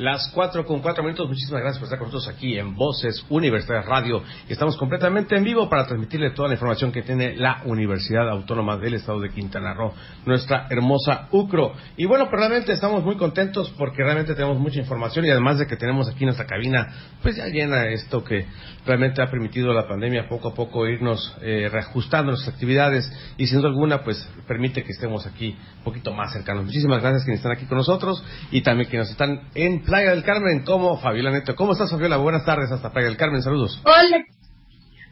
[0.00, 1.28] Las cuatro con cuatro minutos.
[1.28, 4.22] Muchísimas gracias por estar con nosotros aquí en Voces Universidad Radio.
[4.48, 8.94] Estamos completamente en vivo para transmitirle toda la información que tiene la Universidad Autónoma del
[8.94, 9.92] Estado de Quintana Roo,
[10.24, 11.74] nuestra hermosa UCRO.
[11.98, 15.66] Y bueno, pues realmente estamos muy contentos porque realmente tenemos mucha información y además de
[15.66, 16.88] que tenemos aquí nuestra cabina,
[17.20, 18.46] pues ya llena esto que
[18.86, 23.58] realmente ha permitido la pandemia poco a poco irnos eh, reajustando nuestras actividades y sin
[23.58, 26.64] duda alguna, pues permite que estemos aquí un poquito más cercanos.
[26.64, 30.62] Muchísimas gracias quienes están aquí con nosotros y también quienes están en Playa del Carmen,
[30.62, 31.56] como Fabiola Neto.
[31.56, 32.16] ¿Cómo estás, Fabiola?
[32.18, 33.42] Buenas tardes hasta Playa del Carmen.
[33.42, 33.82] Saludos.
[33.82, 34.24] Hola.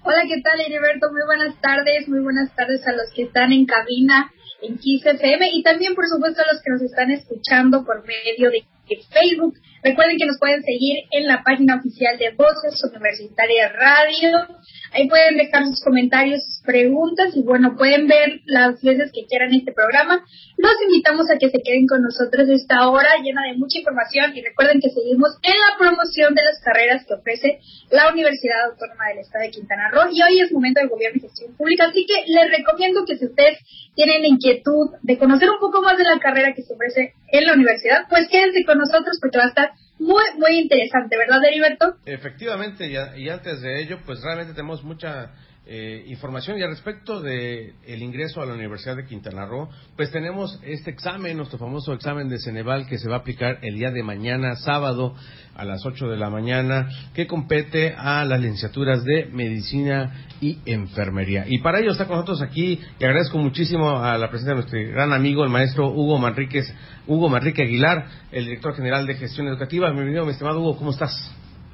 [0.04, 1.10] Hola, ¿qué tal, Heriberto?
[1.10, 2.06] Muy buenas tardes.
[2.06, 4.30] Muy buenas tardes a los que están en cabina
[4.62, 8.50] en Kiss FM y también, por supuesto, a los que nos están escuchando por medio
[8.52, 8.62] de
[9.10, 9.54] Facebook.
[9.82, 14.46] Recuerden que nos pueden seguir en la página oficial de Voces Universitarias Radio.
[14.92, 19.52] Ahí pueden dejar sus comentarios, sus preguntas y bueno, pueden ver las veces que quieran
[19.54, 20.24] este programa.
[20.56, 24.42] Los invitamos a que se queden con nosotros esta hora llena de mucha información y
[24.42, 29.18] recuerden que seguimos en la promoción de las carreras que ofrece la Universidad Autónoma del
[29.18, 32.24] Estado de Quintana Roo y hoy es momento del gobierno y gestión pública, así que
[32.26, 33.58] les recomiendo que si ustedes
[33.94, 37.54] tienen inquietud de conocer un poco más de la carrera que se ofrece en la
[37.54, 41.96] universidad, pues quédense con nosotros porque va a estar muy, muy interesante, ¿verdad, Heriberto?
[42.04, 45.32] Efectivamente, y, y antes de ello, pues realmente tenemos mucha
[45.70, 50.10] eh, información y al respecto de el ingreso a la Universidad de Quintana Roo, pues
[50.10, 53.90] tenemos este examen, nuestro famoso examen de Ceneval que se va a aplicar el día
[53.90, 55.14] de mañana, sábado,
[55.54, 61.44] a las 8 de la mañana, que compete a las licenciaturas de Medicina y Enfermería.
[61.46, 64.80] Y para ello está con nosotros aquí, y agradezco muchísimo a la presencia de nuestro
[64.94, 66.72] gran amigo, el maestro Hugo Manríquez,
[67.06, 69.90] Hugo Manrique Aguilar, el director general de Gestión Educativa.
[69.90, 71.12] Bienvenido, mi estimado Hugo, ¿cómo estás?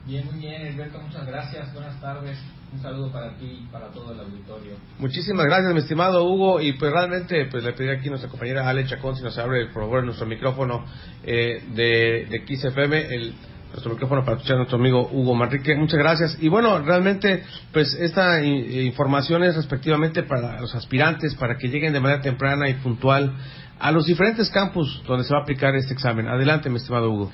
[0.05, 1.73] Bien, muy bien, Alberto, muchas gracias.
[1.73, 2.39] Buenas tardes.
[2.75, 4.73] Un saludo para ti y para todo el auditorio.
[4.99, 6.61] Muchísimas gracias, mi estimado Hugo.
[6.61, 9.67] Y pues realmente, pues le pedí aquí a nuestra compañera Ale Chacón si nos abre,
[9.67, 10.85] por favor, nuestro micrófono
[11.23, 13.35] eh, de, de XFM, el,
[13.71, 15.77] nuestro micrófono para escuchar a nuestro amigo Hugo Manrique.
[15.77, 16.37] Muchas gracias.
[16.41, 22.01] Y bueno, realmente, pues esta información es respectivamente para los aspirantes, para que lleguen de
[22.01, 23.35] manera temprana y puntual
[23.79, 26.27] a los diferentes campus donde se va a aplicar este examen.
[26.27, 27.31] Adelante, mi estimado Hugo.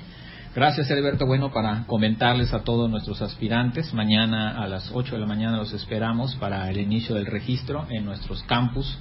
[0.52, 1.26] Gracias, Alberto.
[1.26, 5.72] Bueno, para comentarles a todos nuestros aspirantes, mañana a las 8 de la mañana los
[5.72, 8.98] esperamos para el inicio del registro en nuestros campus.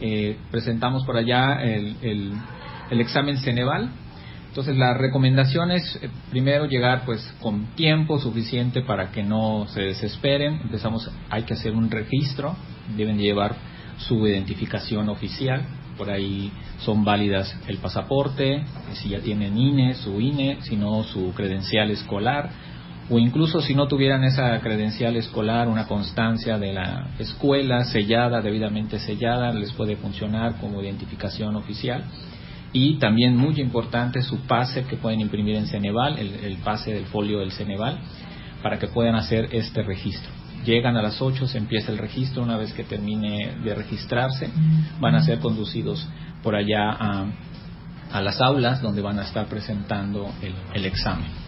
[0.00, 3.90] Eh, presentamos por allá el, el, examen Ceneval.
[4.48, 9.82] Entonces, la recomendación es eh, primero llegar pues con tiempo suficiente para que no se
[9.82, 10.62] desesperen.
[10.62, 12.56] Empezamos, hay que hacer un registro,
[12.96, 13.54] deben llevar
[13.98, 15.62] su identificación oficial
[15.96, 18.64] por ahí son válidas el pasaporte,
[18.94, 22.50] si ya tienen INE, su INE, si no su credencial escolar,
[23.08, 28.98] o incluso si no tuvieran esa credencial escolar, una constancia de la escuela sellada, debidamente
[28.98, 32.04] sellada, les puede funcionar como identificación oficial.
[32.72, 37.06] Y también muy importante su pase que pueden imprimir en Ceneval, el, el pase del
[37.06, 37.98] folio del Ceneval,
[38.60, 40.35] para que puedan hacer este registro
[40.66, 44.50] llegan a las 8, se empieza el registro, una vez que termine de registrarse,
[45.00, 46.06] van a ser conducidos
[46.42, 50.32] por allá a, las aulas donde van a estar presentando
[50.74, 51.45] el examen.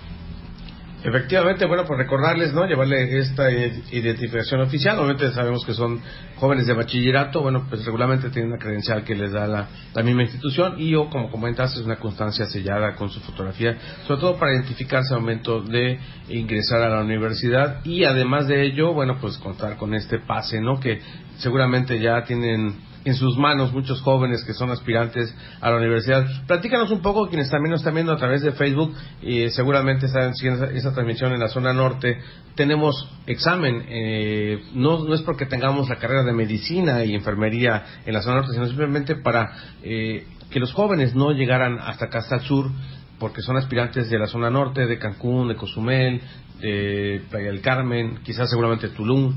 [1.04, 2.66] Efectivamente, bueno, pues recordarles, ¿no?
[2.66, 4.98] Llevarle esta identificación oficial.
[4.98, 6.00] Obviamente sabemos que son
[6.36, 10.22] jóvenes de bachillerato, bueno, pues regularmente tienen una credencial que les da la, la misma
[10.22, 13.76] institución y o, como comentaste, es una constancia sellada con su fotografía,
[14.08, 16.00] sobre todo para identificarse al momento de
[16.30, 20.80] ingresar a la universidad y además de ello, bueno, pues contar con este pase, ¿no?
[20.80, 21.00] Que
[21.38, 26.26] seguramente ya tienen en sus manos muchos jóvenes que son aspirantes a la universidad.
[26.46, 30.34] Platícanos un poco, quienes también nos están viendo a través de Facebook y seguramente están
[30.34, 32.18] siguiendo esa, transmisión en la zona norte.
[32.54, 38.12] Tenemos examen, eh, no, no es porque tengamos la carrera de medicina y enfermería en
[38.12, 39.52] la zona norte, sino simplemente para
[39.82, 42.70] eh, que los jóvenes no llegaran hasta acá, sur,
[43.18, 46.20] porque son aspirantes de la zona norte, de Cancún, de Cozumel,
[46.60, 49.34] de Playa del Carmen, quizás seguramente Tulum,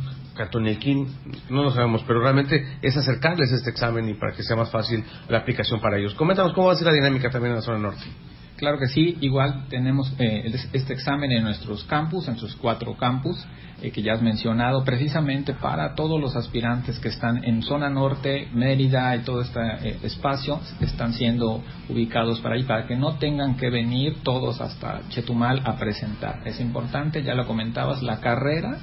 [0.80, 1.06] King,
[1.50, 5.04] no lo sabemos, pero realmente es acercarles este examen y para que sea más fácil
[5.30, 6.16] la aplicación para ellos.
[6.16, 8.04] Coméntanos cómo va a ser la dinámica también en la zona norte.
[8.62, 13.44] Claro que sí, igual tenemos eh, este examen en nuestros campus, en sus cuatro campus
[13.82, 18.50] eh, que ya has mencionado, precisamente para todos los aspirantes que están en zona norte,
[18.54, 23.58] Mérida y todo este eh, espacio, están siendo ubicados para ahí, para que no tengan
[23.58, 26.42] que venir todos hasta Chetumal a presentar.
[26.46, 28.78] Es importante, ya lo comentabas, la carrera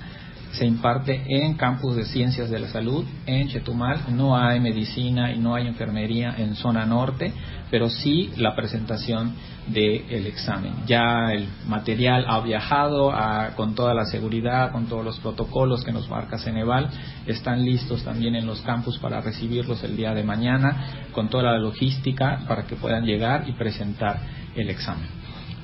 [0.52, 4.00] se imparte en campus de ciencias de la salud en Chetumal.
[4.10, 7.32] No hay medicina y no hay enfermería en zona norte,
[7.70, 9.34] pero sí la presentación
[9.68, 10.72] del examen.
[10.86, 13.12] Ya el material ha viajado
[13.56, 16.88] con toda la seguridad, con todos los protocolos que nos marca Ceneval.
[17.26, 21.58] Están listos también en los campus para recibirlos el día de mañana, con toda la
[21.58, 24.18] logística para que puedan llegar y presentar
[24.56, 25.06] el examen.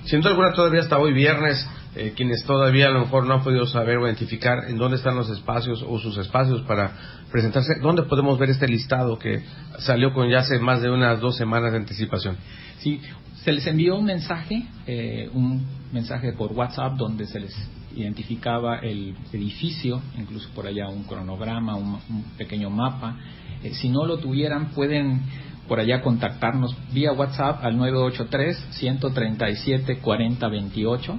[0.04, 1.66] Siento alguna todavía hasta hoy viernes
[1.96, 5.14] eh, quienes todavía a lo mejor no han podido saber o identificar en dónde están
[5.14, 6.92] los espacios o sus espacios para
[7.30, 9.42] presentarse, ¿dónde podemos ver este listado que
[9.78, 12.36] salió con ya hace más de unas dos semanas de anticipación?
[12.78, 13.00] Sí,
[13.44, 17.54] se les envió un mensaje, eh, un mensaje por WhatsApp donde se les
[17.94, 22.00] identificaba el edificio, incluso por allá un cronograma, un,
[22.36, 23.16] pequeño mapa.
[23.62, 25.22] Eh, si no lo tuvieran, pueden
[25.68, 31.18] por allá contactarnos vía WhatsApp al 983 137 4028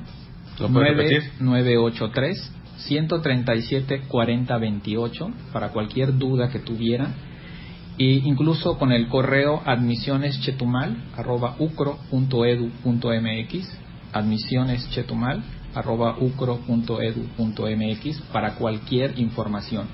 [0.59, 7.09] ¿Lo 983 137 4028 para cualquier duda que tuviera.
[7.97, 12.03] E incluso con el correo admisioneschetumal arroba ucro.edu.mx
[14.11, 15.41] admisioneschetumal
[15.73, 19.87] arroba ucro.edu.mx para cualquier información.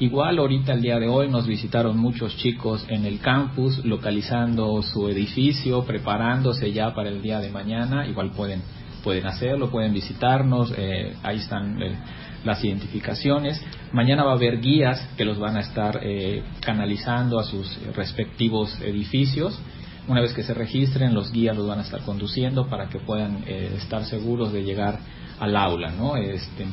[0.00, 5.08] Igual ahorita el día de hoy nos visitaron muchos chicos en el campus localizando su
[5.08, 8.62] edificio, preparándose ya para el día de mañana, igual pueden
[9.02, 11.96] pueden hacerlo, pueden visitarnos, eh, ahí están eh,
[12.44, 13.60] las identificaciones.
[13.92, 18.78] Mañana va a haber guías que los van a estar eh, canalizando a sus respectivos
[18.80, 19.60] edificios.
[20.08, 23.44] Una vez que se registren, los guías los van a estar conduciendo para que puedan
[23.46, 24.98] estar seguros de llegar
[25.38, 26.16] al aula, ¿no?
[26.16, 26.66] Este,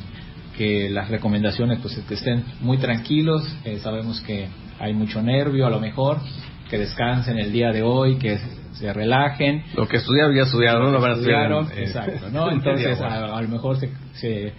[0.58, 3.44] que las recomendaciones pues que estén muy tranquilos,
[3.82, 4.48] sabemos que
[4.80, 6.18] hay mucho nervio a lo mejor,
[6.68, 8.40] que descansen el día de hoy, que
[8.72, 9.64] se relajen.
[9.74, 11.52] Lo que estudiaron ya estudiaron, no lo van a estudiar.
[11.76, 12.50] exacto, ¿no?
[12.50, 14.52] Entonces, a, lo mejor se, se,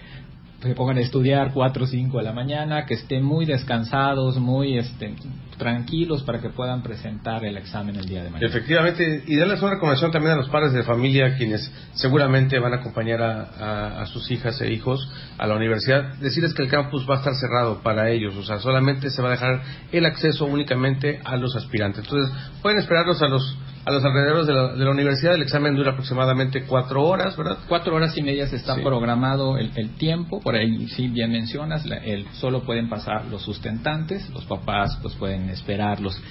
[0.75, 5.15] pongan a estudiar 4 o 5 de la mañana, que estén muy descansados, muy este,
[5.57, 8.47] tranquilos para que puedan presentar el examen el día de mañana.
[8.47, 12.77] Efectivamente, y darles una recomendación también a los padres de familia, quienes seguramente van a
[12.77, 17.15] acompañar a, a, sus hijas e hijos a la universidad, decirles que el campus va
[17.15, 19.61] a estar cerrado para ellos, o sea, solamente se va a dejar
[19.91, 22.05] el acceso únicamente a los aspirantes.
[22.05, 25.35] Entonces, pueden esperarlos a los a los alrededores de la, universidad.
[25.35, 27.57] El examen dura aproximadamente cuatro horas, ¿verdad?
[27.67, 30.39] Cuatro horas y media se está programado el, tiempo.
[30.41, 35.49] Por ahí, sí, bien mencionas, el, solo pueden pasar los sustentantes, los papás pues pueden
[35.49, 36.21] esperarlos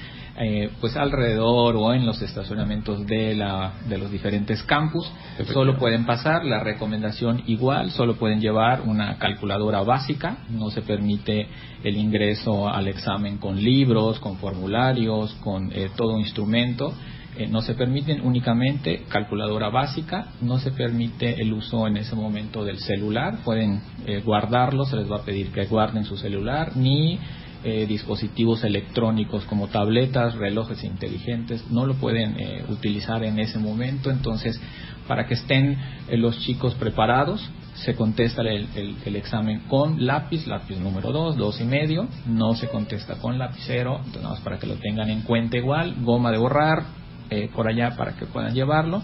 [0.42, 5.10] eh, pues alrededor o en los estacionamientos de, la, de los diferentes campus.
[5.52, 11.48] Solo pueden pasar, la recomendación igual, solo pueden llevar una calculadora básica, no se permite
[11.82, 16.94] el ingreso al examen con libros, con formularios, con eh, todo instrumento
[17.36, 22.64] eh, no se permiten únicamente calculadora básica, no se permite el uso en ese momento
[22.64, 27.20] del celular, pueden eh, guardarlo, se les va a pedir que guarden su celular, ni
[27.62, 32.36] eh, dispositivos electrónicos como tabletas, relojes inteligentes, no lo pueden
[32.68, 34.60] utilizar en ese momento, entonces
[35.06, 35.78] para que estén
[36.10, 38.68] los chicos preparados, se contesta el,
[39.04, 43.96] el, examen con lápiz, lápiz número 2, dos y medio, no se contesta con lapicero,
[43.98, 46.99] entonces nada más para que lo tengan en cuenta igual, goma de borrar,
[47.30, 49.02] eh, por allá para que puedan llevarlo,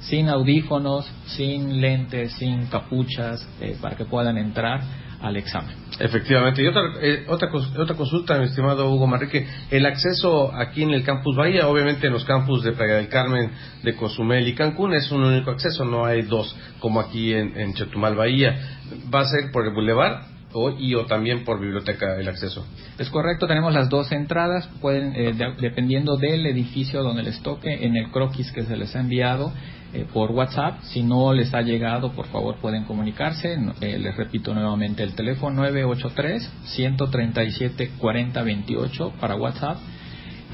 [0.00, 4.80] sin audífonos, sin lentes, sin capuchas, eh, para que puedan entrar
[5.20, 5.74] al examen.
[5.98, 6.62] Efectivamente.
[6.62, 9.46] Y otra, eh, otra, otra consulta, mi estimado Hugo Marrique.
[9.70, 13.50] El acceso aquí en el campus Bahía, obviamente en los campus de Playa del Carmen,
[13.82, 17.74] de Cozumel y Cancún, es un único acceso, no hay dos como aquí en, en
[17.74, 18.78] Chetumal Bahía.
[19.12, 20.37] ¿Va a ser por el Boulevard
[20.78, 22.66] y o también por biblioteca el acceso.
[22.98, 27.96] Es correcto, tenemos las dos entradas, pueden eh, dependiendo del edificio donde les toque, en
[27.96, 29.52] el croquis que se les ha enviado
[29.92, 30.80] eh, por WhatsApp.
[30.82, 33.56] Si no les ha llegado, por favor pueden comunicarse.
[33.80, 39.78] Eh, les repito nuevamente el teléfono 983 137 4028 para WhatsApp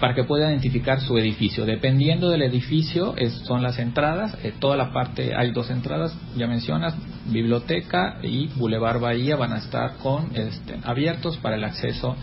[0.04, 1.64] para que pueda identificar su edificio.
[1.64, 3.14] Dependiendo del edificio,
[3.46, 4.36] son las entradas.
[4.44, 6.94] Eh, toda la parte, hay dos entradas, ya mencionas,
[7.32, 12.16] biblioteca y Boulevard Bahía van a estar con este, abiertos para el acceso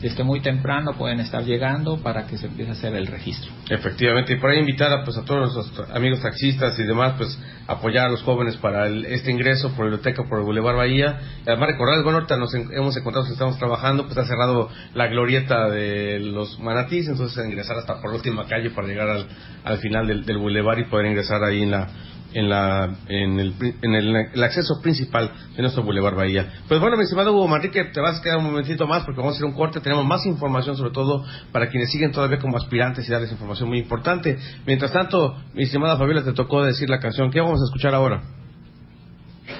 [0.00, 3.50] desde muy temprano pueden estar llegando para que se empiece a hacer el registro.
[3.68, 7.38] Efectivamente, y por ahí invitar a, pues, a todos nuestros amigos taxistas y demás, pues
[7.66, 11.18] apoyar a los jóvenes para este ingreso por biblioteca por el Boulevard Bahía.
[11.46, 16.18] Además, recordar, bueno, ahorita nos hemos encontrado estamos trabajando, pues ha cerrado la glorieta de
[16.20, 19.26] los manatís, entonces ingresar hasta por la última calle para llegar al,
[19.64, 21.88] al final del, del Boulevard y poder ingresar ahí en la
[22.34, 26.52] en, la, en, el, en el, acceso principal de nuestro Boulevard Bahía.
[26.68, 29.34] Pues bueno, mi estimado Hugo Manrique, te vas a quedar un momentito más porque vamos
[29.34, 29.80] a hacer un corte.
[29.80, 33.78] Tenemos más información, sobre todo para quienes siguen todavía como aspirantes y darles información muy
[33.78, 34.38] importante.
[34.66, 37.30] Mientras tanto, mi estimada Fabiola, te tocó decir la canción.
[37.30, 38.22] ¿Qué vamos a escuchar ahora?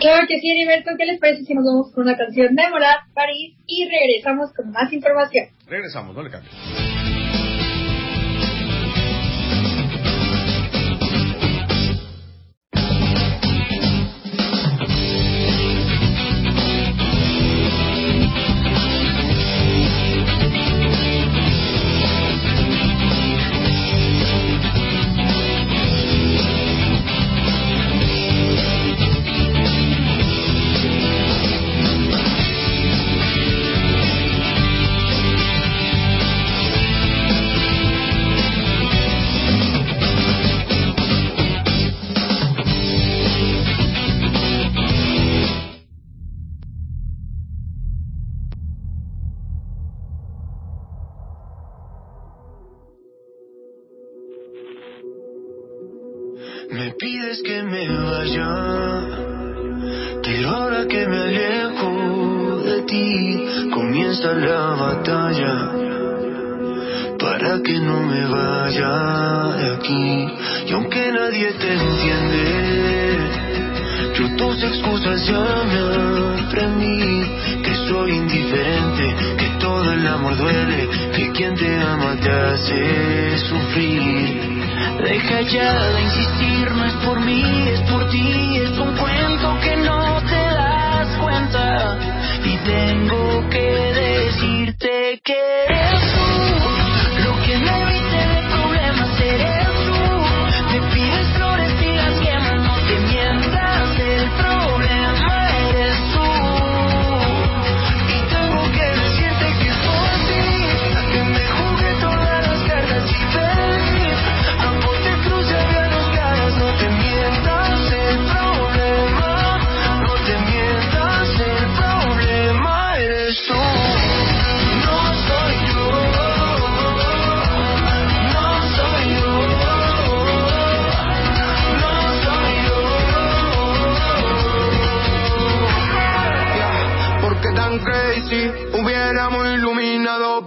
[0.01, 0.91] Claro que sí, Heriberto.
[0.99, 4.71] ¿Qué les parece si nos vamos con una canción de Morat, París y regresamos con
[4.71, 5.47] más información?
[5.67, 6.98] Regresamos, no le cambies.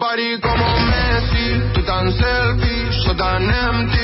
[0.01, 4.00] party como Messi, tú tan selfie, yo tan empty.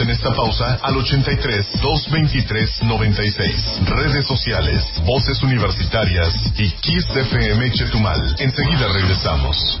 [0.00, 3.80] En esta pausa al 83 223 96.
[3.86, 8.36] Redes sociales, Voces Universitarias y Kiss FM Chetumal.
[8.38, 9.80] Enseguida regresamos.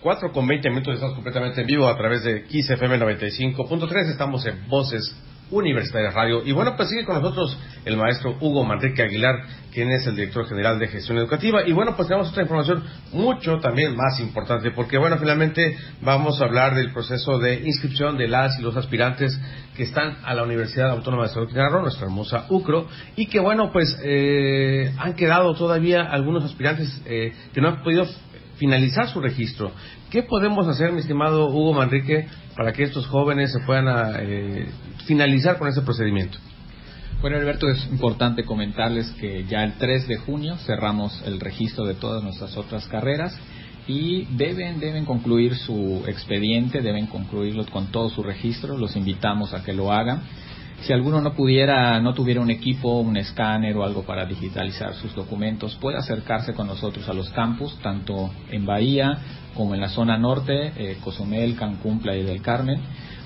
[0.00, 4.08] Cuatro con veinte minutos estamos completamente en vivo a través de XFM 95.3.
[4.08, 5.14] Estamos en Voces
[5.50, 6.42] Universitaria Radio.
[6.42, 10.48] Y bueno, pues sigue con nosotros el maestro Hugo Manrique Aguilar, quien es el director
[10.48, 11.66] general de gestión educativa.
[11.66, 16.46] Y bueno, pues tenemos otra información mucho también más importante, porque bueno, finalmente vamos a
[16.46, 19.38] hablar del proceso de inscripción de las y los aspirantes
[19.76, 24.00] que están a la Universidad Autónoma de Roo, nuestra hermosa UCRO, y que bueno, pues
[24.02, 28.06] eh, han quedado todavía algunos aspirantes eh, que no han podido
[28.60, 29.72] finalizar su registro.
[30.10, 33.88] ¿Qué podemos hacer, mi estimado Hugo Manrique, para que estos jóvenes se puedan
[34.20, 34.66] eh,
[35.06, 36.36] finalizar con ese procedimiento?
[37.22, 41.94] Bueno, Alberto, es importante comentarles que ya el 3 de junio cerramos el registro de
[41.94, 43.34] todas nuestras otras carreras
[43.86, 49.64] y deben, deben concluir su expediente, deben concluirlo con todo su registro, los invitamos a
[49.64, 50.20] que lo hagan.
[50.82, 55.14] Si alguno no pudiera, no tuviera un equipo, un escáner o algo para digitalizar sus
[55.14, 59.18] documentos, puede acercarse con nosotros a los campus, tanto en Bahía
[59.54, 62.80] como en la zona norte, eh, Cozumel, Cancún, Playa del Carmen.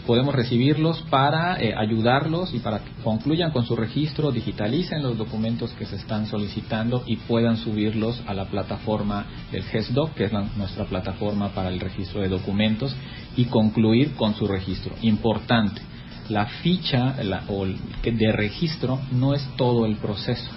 [0.05, 5.73] Podemos recibirlos para eh, ayudarlos y para que concluyan con su registro, digitalicen los documentos
[5.75, 10.87] que se están solicitando y puedan subirlos a la plataforma del GESDOC, que es nuestra
[10.87, 12.95] plataforma para el registro de documentos,
[13.37, 14.97] y concluir con su registro.
[15.03, 15.94] Importante
[16.29, 17.17] la ficha
[17.49, 20.51] o de registro no es todo el proceso.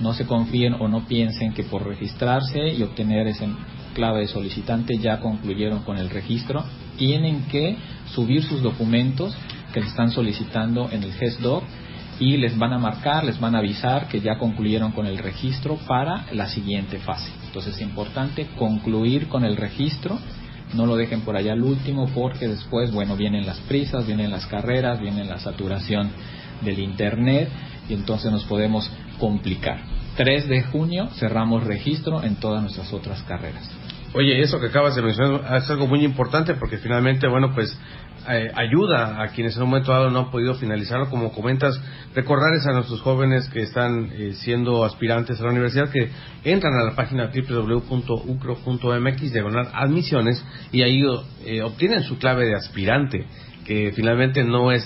[0.00, 3.46] No se confíen o no piensen que por registrarse y obtener esa
[3.94, 6.64] clave de solicitante ya concluyeron con el registro.
[6.96, 7.76] Tienen que
[8.14, 9.36] subir sus documentos
[9.74, 11.64] que están solicitando en el GESDOC
[12.18, 15.76] y les van a marcar, les van a avisar que ya concluyeron con el registro
[15.86, 17.30] para la siguiente fase.
[17.46, 20.18] Entonces es importante concluir con el registro
[20.74, 24.46] no lo dejen por allá al último porque después, bueno, vienen las prisas, vienen las
[24.46, 26.10] carreras, viene la saturación
[26.62, 27.48] del Internet
[27.88, 29.80] y entonces nos podemos complicar.
[30.16, 33.68] 3 de junio cerramos registro en todas nuestras otras carreras.
[34.12, 37.76] Oye, eso que acabas de mencionar es algo muy importante porque finalmente, bueno, pues
[38.32, 41.80] eh, ayuda a quienes en un momento dado no han podido finalizarlo, como comentas,
[42.14, 46.10] recordarles a nuestros jóvenes que están eh, siendo aspirantes a la universidad que
[46.44, 51.02] entran a la página www.ucro.mx diagonal admisiones y ahí
[51.44, 53.26] eh, obtienen su clave de aspirante
[53.70, 54.84] que finalmente no es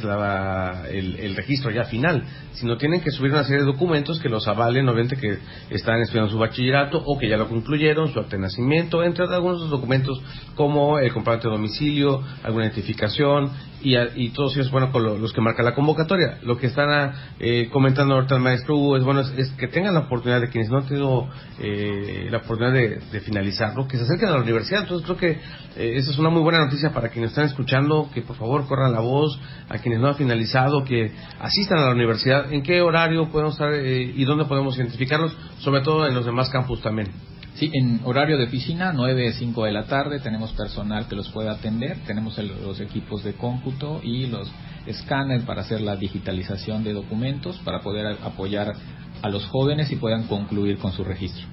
[0.93, 2.23] el, registro ya final,
[2.53, 5.39] sino tienen que subir una serie de documentos que los avalen, obviamente que
[5.71, 9.71] están estudiando su bachillerato o que ya lo concluyeron, su acta de nacimiento, entre algunos
[9.71, 10.21] documentos
[10.55, 13.53] como el comprobante de domicilio, alguna identificación,
[13.85, 16.39] y, todos ellos, bueno, con los que marca la convocatoria.
[16.43, 20.01] Lo que están eh, comentando ahorita el maestro Hugo es, bueno, es, que tengan la
[20.01, 21.29] oportunidad de quienes no han tenido
[21.61, 24.83] eh, la oportunidad de, finalizarlo, que se acerquen a la universidad.
[24.83, 25.31] Entonces creo que
[25.77, 28.93] eh, esa es una muy buena noticia para quienes están escuchando, que por favor corran
[28.93, 29.39] la voz,
[29.69, 32.53] a quienes no han finalizado, que asistan a la universidad.
[32.53, 35.37] ¿En qué horario podemos estar y dónde podemos identificarlos?
[35.59, 37.34] Sobre todo en los demás campus también.
[37.55, 41.29] Sí, en horario de oficina, 9 a 5 de la tarde, tenemos personal que los
[41.31, 44.51] puede atender, tenemos los equipos de cómputo y los
[44.87, 48.73] escáneres para hacer la digitalización de documentos, para poder apoyar
[49.23, 51.47] a los jóvenes y puedan concluir con su registro.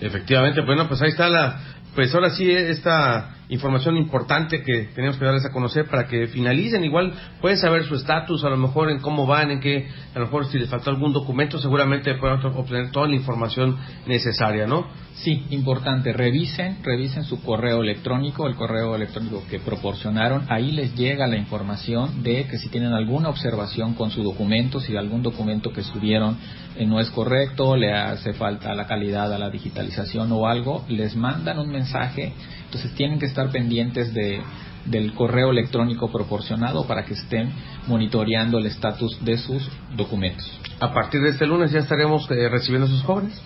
[0.00, 1.58] Efectivamente, bueno, pues ahí está la,
[1.94, 6.84] pues ahora sí esta información importante que tenemos que darles a conocer para que finalicen.
[6.84, 10.26] Igual pueden saber su estatus, a lo mejor en cómo van, en qué, a lo
[10.26, 13.76] mejor si les faltó algún documento, seguramente pueden obtener toda la información
[14.06, 14.86] necesaria, ¿no?
[15.14, 16.12] Sí, importante.
[16.12, 20.46] Revisen, revisen su correo electrónico, el correo electrónico que proporcionaron.
[20.48, 24.96] Ahí les llega la información de que si tienen alguna observación con su documento, si
[24.96, 26.38] algún documento que subieron
[26.76, 31.16] eh, no es correcto, le hace falta la calidad a la digitalización o algo, les
[31.16, 32.32] mandan un mensaje.
[32.70, 34.40] Entonces tienen que estar pendientes de,
[34.84, 37.50] del correo electrónico proporcionado para que estén
[37.88, 40.48] monitoreando el estatus de sus documentos.
[40.78, 43.42] A partir de este lunes ya estaremos eh, recibiendo a sus jóvenes.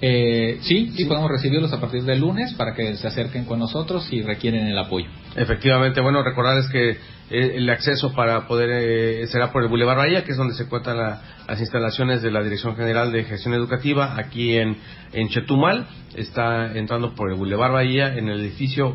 [0.00, 4.04] Eh, sí, sí, podemos recibirlos a partir del lunes para que se acerquen con nosotros
[4.10, 5.06] si requieren el apoyo.
[5.36, 6.98] Efectivamente, bueno, recordarles que
[7.30, 10.96] el acceso para poder eh, será por el Boulevard Bahía, que es donde se encuentran
[10.96, 14.76] las instalaciones de la Dirección General de Gestión Educativa aquí en,
[15.12, 15.86] en Chetumal.
[16.14, 18.94] Está entrando por el Boulevard Bahía en el edificio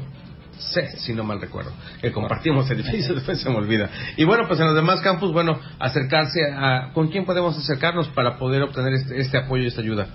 [0.57, 3.89] C, si no mal recuerdo, que compartimos el edificio, después se me olvida.
[4.15, 8.37] Y bueno, pues en los demás campus, bueno, acercarse a, ¿con quién podemos acercarnos para
[8.37, 10.07] poder obtener este, este apoyo y esta ayuda?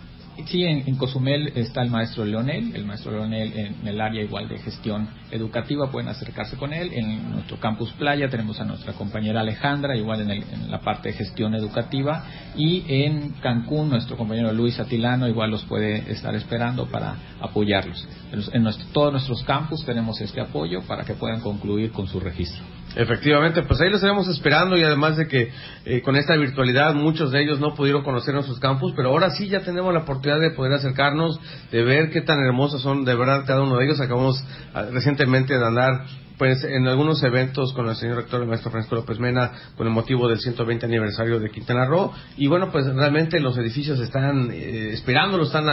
[0.45, 4.59] Sí, en, Cozumel está el maestro Leonel, el maestro Leonel en el área igual de
[4.59, 6.91] gestión educativa, pueden acercarse con él.
[6.93, 11.15] En nuestro campus playa tenemos a nuestra compañera Alejandra, igual en, en la parte de
[11.15, 12.25] gestión educativa.
[12.55, 18.07] Y en Cancún, nuestro compañero Luis Atilano, igual los puede estar esperando para apoyarlos.
[18.53, 22.63] En todos nuestros campus tenemos este apoyo para que puedan concluir con su registro.
[22.97, 25.51] Efectivamente, pues ahí los estaremos esperando y además de que
[25.85, 29.49] eh, con esta virtualidad muchos de ellos no pudieron conocer nuestros campus, pero ahora sí
[29.49, 31.39] ya tenemos la oportunidad de poder acercarnos,
[31.71, 34.01] de ver qué tan hermosos son de verdad cada uno de ellos.
[34.01, 36.07] Acabamos ah, recientemente de andar
[36.39, 39.93] pues en algunos eventos con el señor rector, el maestro Francisco López Mena, con el
[39.93, 42.13] motivo del 120 aniversario de Quintana Roo.
[42.37, 45.67] Y bueno, pues realmente los edificios están eh, esperándolo, están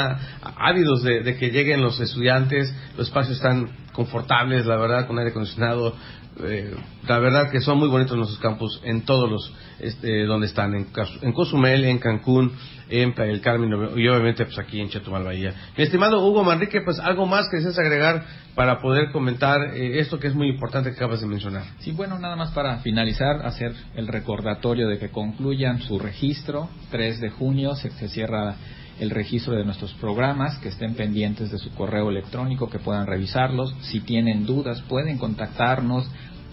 [0.58, 5.96] ávidos de, que lleguen los estudiantes, los espacios están confortables, la verdad, con aire acondicionado,
[6.42, 6.74] eh,
[7.08, 10.88] la verdad que son muy bonitos nuestros campus en todos los este, donde están en,
[11.22, 12.54] en Cozumel, en Cancún,
[12.90, 15.54] en Playa del Carmen y obviamente pues aquí en Chetumal Bahía.
[15.78, 20.20] Mi estimado Hugo Manrique, pues algo más que desees agregar para poder comentar eh, esto
[20.20, 21.64] que es muy importante que acabas de mencionar.
[21.80, 26.70] Sí, bueno, nada más para finalizar, hacer el recordatorio de que concluyan su registro.
[26.92, 28.56] 3 de junio se, se cierra
[29.00, 33.76] el registro de nuestros programas, que estén pendientes de su correo electrónico, que puedan revisarlos.
[33.82, 36.08] Si tienen dudas, pueden contactarnos.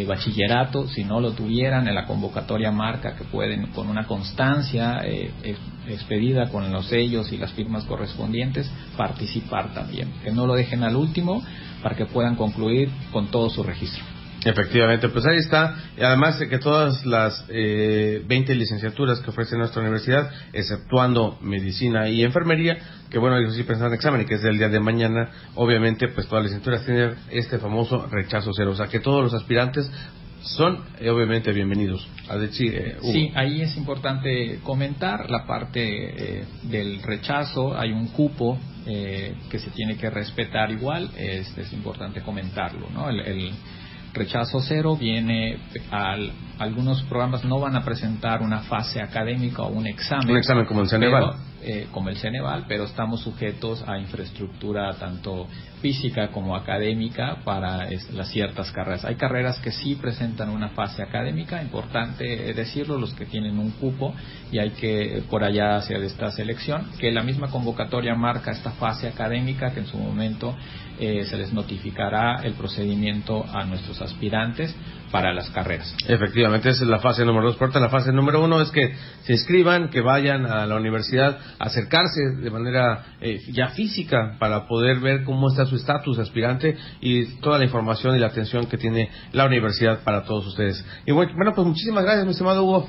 [0.06, 0.88] bachillerato.
[0.88, 5.32] Si no lo tuvieran, en la convocatoria marca que pueden, con una constancia eh,
[5.88, 10.12] expedida con los sellos y las firmas correspondientes, participar también.
[10.22, 11.42] Que no lo dejen al último
[11.82, 14.04] para que puedan concluir con todo su registro.
[14.44, 15.76] Efectivamente, pues ahí está.
[15.96, 22.08] Y además de que todas las eh, 20 licenciaturas que ofrece nuestra universidad, exceptuando medicina
[22.08, 22.78] y enfermería,
[23.10, 26.26] que bueno, ellos sí pensaron examen y que es del día de mañana, obviamente, pues
[26.26, 28.72] todas las licenciaturas tienen este famoso rechazo cero.
[28.72, 29.90] O sea, que todos los aspirantes
[30.42, 32.08] son eh, obviamente bienvenidos.
[32.28, 37.78] A decir, eh, sí, ahí es importante comentar la parte eh, del rechazo.
[37.78, 41.08] Hay un cupo que se tiene que respetar igual.
[41.16, 43.08] Es, es importante comentarlo, ¿no?
[43.10, 43.52] el
[44.12, 45.58] rechazo cero viene
[45.90, 50.30] al algunos programas no van a presentar una fase académica o un examen.
[50.30, 51.34] Un examen como el Ceneval.
[51.62, 55.48] Eh, como el Ceneval, pero estamos sujetos a infraestructura tanto
[55.82, 59.04] física como académica para las ciertas carreras.
[59.04, 64.14] Hay carreras que sí presentan una fase académica, importante decirlo, los que tienen un cupo
[64.50, 69.08] y hay que por allá hacer esta selección, que la misma convocatoria marca esta fase
[69.08, 70.56] académica que en su momento
[71.00, 74.74] eh, se les notificará el procedimiento a nuestros aspirantes
[75.12, 75.94] para las carreras.
[76.08, 77.56] Efectivamente, esa es la fase número dos.
[77.56, 78.94] Por la fase número uno es que
[79.24, 85.00] se inscriban, que vayan a la universidad, acercarse de manera eh, ya física para poder
[85.00, 89.10] ver cómo está su estatus aspirante y toda la información y la atención que tiene
[89.32, 90.84] la universidad para todos ustedes.
[91.06, 92.86] Y bueno, pues muchísimas gracias, mi estimado Hugo.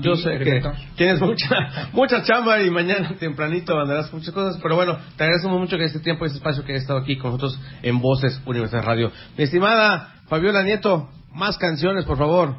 [0.00, 0.62] Yo sé que
[0.96, 5.76] tienes mucha, mucha chamba y mañana tempranito andarás muchas cosas, pero bueno, te agradecemos mucho
[5.76, 8.82] que este tiempo y este espacio que hayas estado aquí con nosotros en Voces Universidad
[8.82, 9.12] Radio.
[9.36, 12.56] Mi estimada Fabiola Nieto, más canciones, por favor.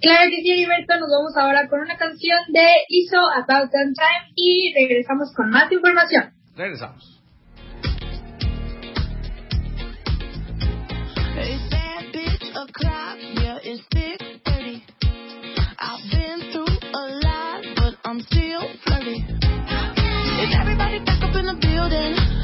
[0.00, 0.98] Claro que sí, Heriberto.
[0.98, 5.70] Nos vamos ahora con una canción de ISO About That Time y regresamos con más
[5.70, 6.32] información.
[6.56, 7.14] Regresamos.
[18.06, 19.16] I'm still flirty.
[19.16, 22.43] Is everybody back up in the building?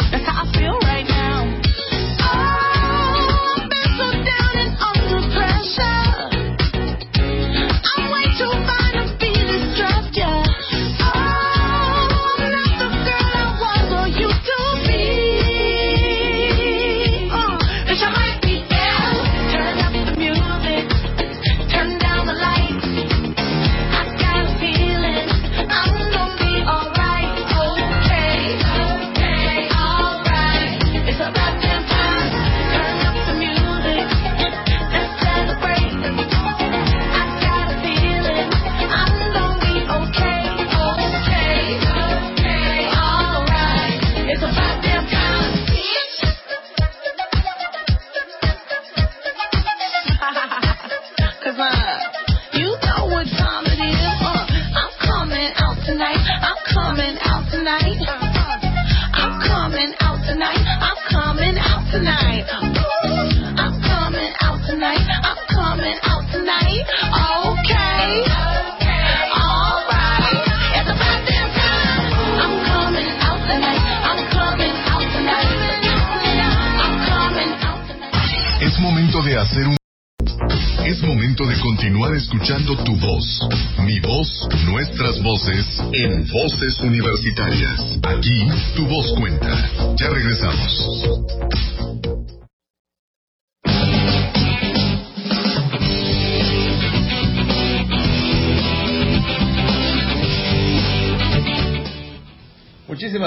[86.29, 87.79] voces, universitarias.
[88.03, 89.95] Aquí, tu voz cuenta.
[89.97, 90.80] Ya regresamos.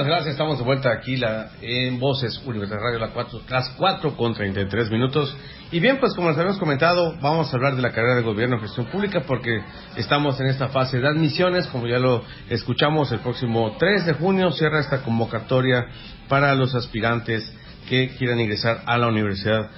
[0.02, 0.32] Gracias.
[0.32, 3.12] Estamos de vuelta aquí la, en Voces Universidad Radio, la
[3.48, 5.36] las 4 con 33 minutos.
[5.70, 8.56] Y bien, pues como les habíamos comentado, vamos a hablar de la carrera de Gobierno
[8.56, 9.62] y Gestión Pública porque
[9.96, 11.68] estamos en esta fase de admisiones.
[11.68, 15.86] Como ya lo escuchamos, el próximo 3 de junio cierra esta convocatoria
[16.28, 17.54] para los aspirantes
[17.88, 19.70] que quieran ingresar a la Universidad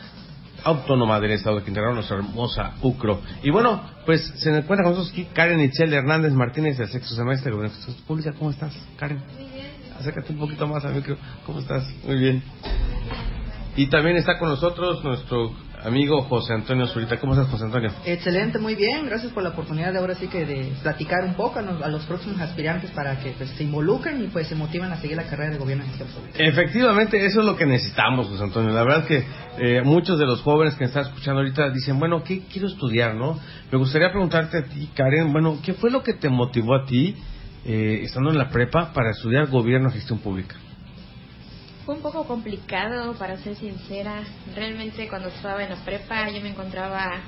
[0.65, 3.21] Autónoma del Estado de Quintana Roo, nuestra hermosa UCRO.
[3.43, 7.51] Y bueno, pues se encuentra con nosotros aquí Karen Itzel Hernández Martínez del sexto semestre
[7.51, 8.33] de Gobierno y Gestión Pública.
[8.33, 9.46] ¿Cómo estás, Karen?
[9.99, 11.17] Acércate un poquito más micro.
[11.45, 11.85] ¿Cómo estás?
[12.05, 12.43] Muy bien.
[13.77, 15.53] Y también está con nosotros nuestro
[15.85, 17.19] amigo José Antonio Zurita.
[17.19, 17.91] ¿Cómo estás, José Antonio?
[18.07, 19.05] Excelente, muy bien.
[19.05, 22.41] Gracias por la oportunidad de ahora sí que de platicar un poco a los, próximos
[22.41, 25.59] aspirantes para que pues, se involucren y pues se motiven a seguir la carrera de
[25.59, 25.85] gobierno
[26.35, 28.73] Efectivamente, eso es lo que necesitamos, José Antonio.
[28.73, 29.27] La verdad es que
[29.59, 33.39] eh, muchos de los jóvenes que están escuchando ahorita dicen, bueno, ¿qué quiero estudiar, no?
[33.71, 37.15] Me gustaría preguntarte a ti, Karen, bueno, ¿qué fue lo que te motivó a ti
[37.67, 40.55] eh, estando en la prepa para estudiar gobierno y gestión pública?
[41.85, 44.23] Fue un poco complicado, para ser sincera.
[44.55, 47.21] Realmente cuando estaba en la prepa yo me encontraba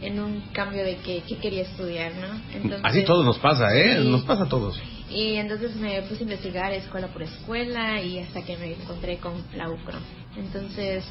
[0.00, 2.40] en un cambio de que, qué quería estudiar, ¿no?
[2.54, 4.00] Entonces, Así todo nos pasa, ¿eh?
[4.04, 4.80] Nos pasa a todos.
[5.10, 9.34] Y entonces me puse a investigar escuela por escuela y hasta que me encontré con
[9.54, 9.98] la UCRO.
[10.36, 11.04] Entonces,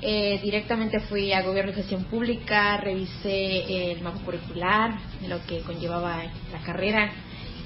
[0.00, 6.22] eh, directamente fui a Gobierno y Gestión Pública, revisé el mapa curricular, lo que conllevaba
[6.52, 7.10] la carrera,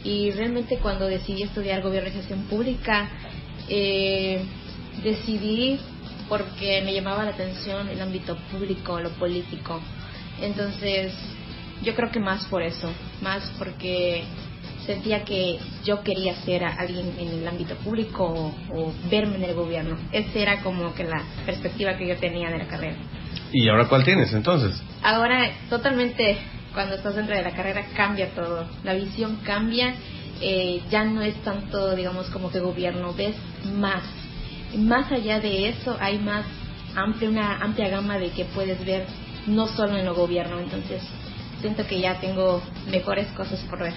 [0.07, 3.09] y realmente cuando decidí estudiar gobierno y gestión pública,
[3.69, 4.40] eh,
[5.03, 5.81] decidí
[6.29, 9.81] porque me llamaba la atención el ámbito público, lo político.
[10.40, 11.12] Entonces,
[11.83, 12.88] yo creo que más por eso,
[13.21, 14.23] más porque
[14.87, 19.55] sentía que yo quería ser alguien en el ámbito público o, o, verme en el
[19.55, 19.97] gobierno.
[20.12, 22.97] Esa era como que la perspectiva que yo tenía de la carrera.
[23.53, 24.81] ¿Y ahora cuál tienes entonces?
[25.03, 26.38] Ahora totalmente
[26.77, 29.95] cuando estás dentro de la carrera cambia todo, la visión cambia,
[30.43, 33.35] eh, ya no es tanto, digamos, como que gobierno, ves
[33.73, 34.03] más.
[34.77, 36.45] Más allá de eso, hay más
[36.95, 39.07] amplia, una amplia gama de que puedes ver,
[39.47, 41.03] no solo en lo gobierno, entonces
[41.62, 43.95] siento que ya tengo mejores cosas por ver.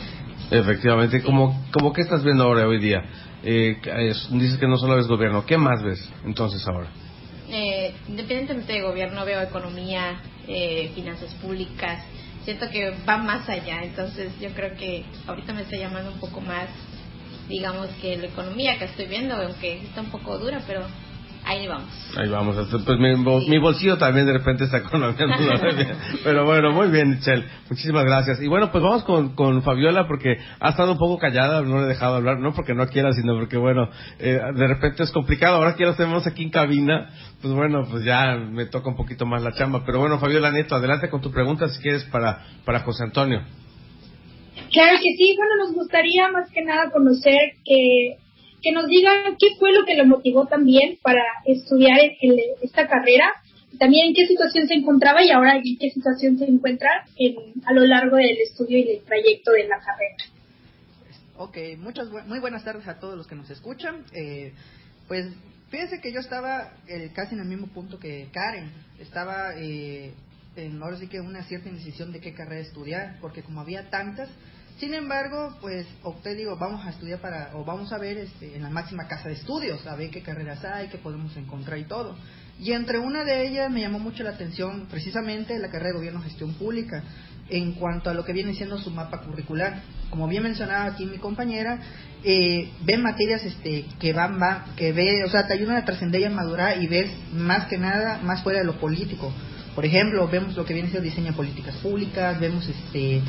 [0.49, 3.03] Efectivamente, como, como que estás viendo ahora hoy día.
[3.43, 3.75] Eh,
[4.31, 6.89] dices que no solo ves gobierno, ¿qué más ves entonces ahora?
[7.51, 12.05] Eh, independientemente de gobierno, veo economía, eh, finanzas públicas,
[12.49, 13.83] siento que va más allá.
[13.83, 16.67] Entonces yo creo que ahorita me está llamando un poco más,
[17.47, 20.81] digamos que la economía que estoy viendo, aunque está un poco dura, pero
[21.45, 21.89] ahí vamos.
[22.17, 22.55] Ahí vamos.
[22.85, 25.35] Pues mi, bolsillo también de repente está economizando.
[26.23, 27.45] Pero bueno, muy bien, Michelle.
[27.69, 28.41] Muchísimas gracias.
[28.41, 31.85] Y bueno, pues vamos con, con Fabiola porque ha estado un poco callada, no le
[31.85, 35.57] he dejado hablar, no porque no quiera, sino porque bueno, eh, de repente es complicado.
[35.57, 37.09] Ahora que ya lo tenemos aquí en cabina,
[37.41, 39.83] pues bueno, pues ya me toca un poquito más la chamba.
[39.85, 43.41] Pero bueno, Fabiola Nieto, adelante con tu pregunta si quieres para, para José Antonio.
[44.71, 48.17] Claro que sí, bueno, nos gustaría más que nada conocer que
[48.61, 51.99] que nos diga qué fue lo que lo motivó también para estudiar
[52.61, 53.33] esta carrera,
[53.77, 56.89] también en qué situación se encontraba y ahora en qué situación se encuentra
[57.65, 60.15] a lo largo del estudio y del trayecto de la carrera.
[61.37, 64.03] Ok, muchas, muy buenas tardes a todos los que nos escuchan.
[64.13, 64.51] Eh,
[65.07, 65.25] pues
[65.69, 68.69] fíjense que yo estaba eh, casi en el mismo punto que Karen.
[68.99, 70.11] Estaba eh,
[70.57, 74.27] en, ahora sí que una cierta indecisión de qué carrera estudiar, porque como había tantas,
[74.79, 78.63] sin embargo, pues opté, digo, vamos a estudiar para, o vamos a ver este, en
[78.63, 82.15] la máxima casa de estudios, a ver qué carreras hay, qué podemos encontrar y todo.
[82.59, 86.21] Y entre una de ellas me llamó mucho la atención precisamente la carrera de Gobierno
[86.21, 87.03] Gestión Pública
[87.49, 89.81] en cuanto a lo que viene siendo su mapa curricular.
[90.09, 91.79] Como bien mencionaba aquí mi compañera,
[92.23, 96.21] eh, ven materias este, que van, va, que ve, o sea, te ayudan a trascender
[96.21, 99.33] y a madurar y ves más que nada más fuera de lo político.
[99.75, 103.21] Por ejemplo, vemos lo que viene siendo diseño de políticas públicas, vemos este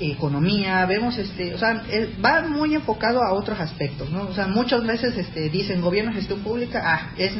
[0.00, 1.82] economía, vemos este, o sea,
[2.24, 4.24] va muy enfocado a otros aspectos, ¿no?
[4.24, 7.32] O sea, muchas veces este, dicen gobierno gestión pública, ah, es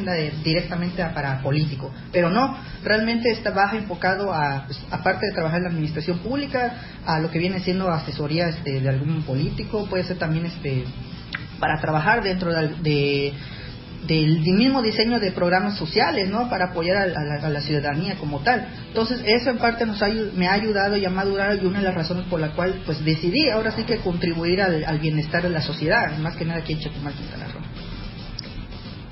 [0.43, 5.63] directamente para político, pero no, realmente está baja enfocado a, pues, aparte de trabajar en
[5.63, 6.73] la administración pública,
[7.05, 10.85] a lo que viene siendo asesoría este, de algún político, puede ser también este,
[11.59, 13.33] para trabajar dentro de
[14.07, 16.49] del mismo diseño de programas sociales, ¿no?
[16.49, 18.67] Para apoyar a, la, ciudadanía como tal.
[18.87, 21.85] Entonces, eso en parte nos ha, me ha ayudado y a madurar y una de
[21.85, 25.61] las razones por la cual, pues, decidí ahora sí que contribuir al, bienestar de la
[25.61, 27.45] sociedad, más que nada aquí en Chetumal, Quintana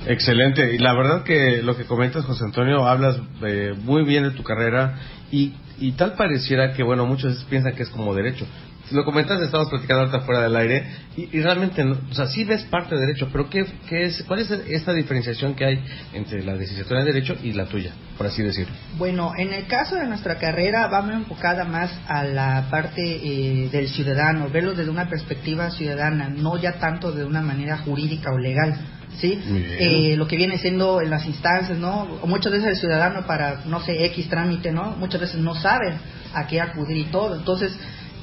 [0.08, 0.74] Excelente.
[0.74, 4.44] Y la verdad que lo que comentas, José Antonio, hablas eh, muy bien de tu
[4.44, 5.00] carrera
[5.32, 8.46] y, y tal pareciera que, bueno, muchos piensan que es como derecho
[8.92, 10.86] lo comentas, estamos platicando ahorita fuera del aire,
[11.18, 14.52] y, realmente, o sea, sí ves parte de derecho, pero ¿qué, qué es, ¿cuál es
[14.52, 18.74] esta diferenciación que hay entre la licenciatura de derecho y la tuya, por así decirlo?
[18.98, 23.70] Bueno, en el caso de nuestra carrera va muy enfocada más a la parte eh,
[23.72, 28.38] del ciudadano, verlo desde una perspectiva ciudadana, no ya tanto de una manera jurídica o
[28.38, 28.78] legal.
[29.20, 29.40] ¿sí?
[29.80, 32.20] Eh, lo que viene siendo en las instancias, ¿no?
[32.26, 34.92] Muchas veces el ciudadano para, no sé, X trámite, ¿no?
[34.98, 35.94] Muchas veces no sabe
[36.34, 37.36] a qué acudir y todo.
[37.36, 37.78] Entonces,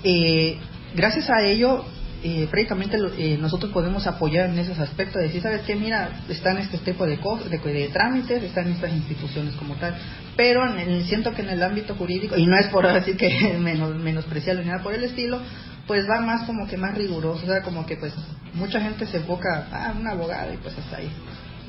[0.05, 0.59] eh,
[0.95, 1.85] gracias a ello,
[2.25, 5.75] eh, prácticamente eh, nosotros podemos apoyar en esos aspectos, decir, ¿sabes qué?
[5.75, 9.97] Mira, están este tipo de, cosas, de, trámites, están estas instituciones como tal,
[10.37, 13.97] pero en siento que en el ámbito jurídico, y no es por así que menos,
[13.97, 15.41] ni nada por el estilo,
[15.87, 18.15] pues va más como que más riguroso, o sea, como que pues
[18.55, 21.11] mucha gente se enfoca, ah, un abogado y pues hasta ahí,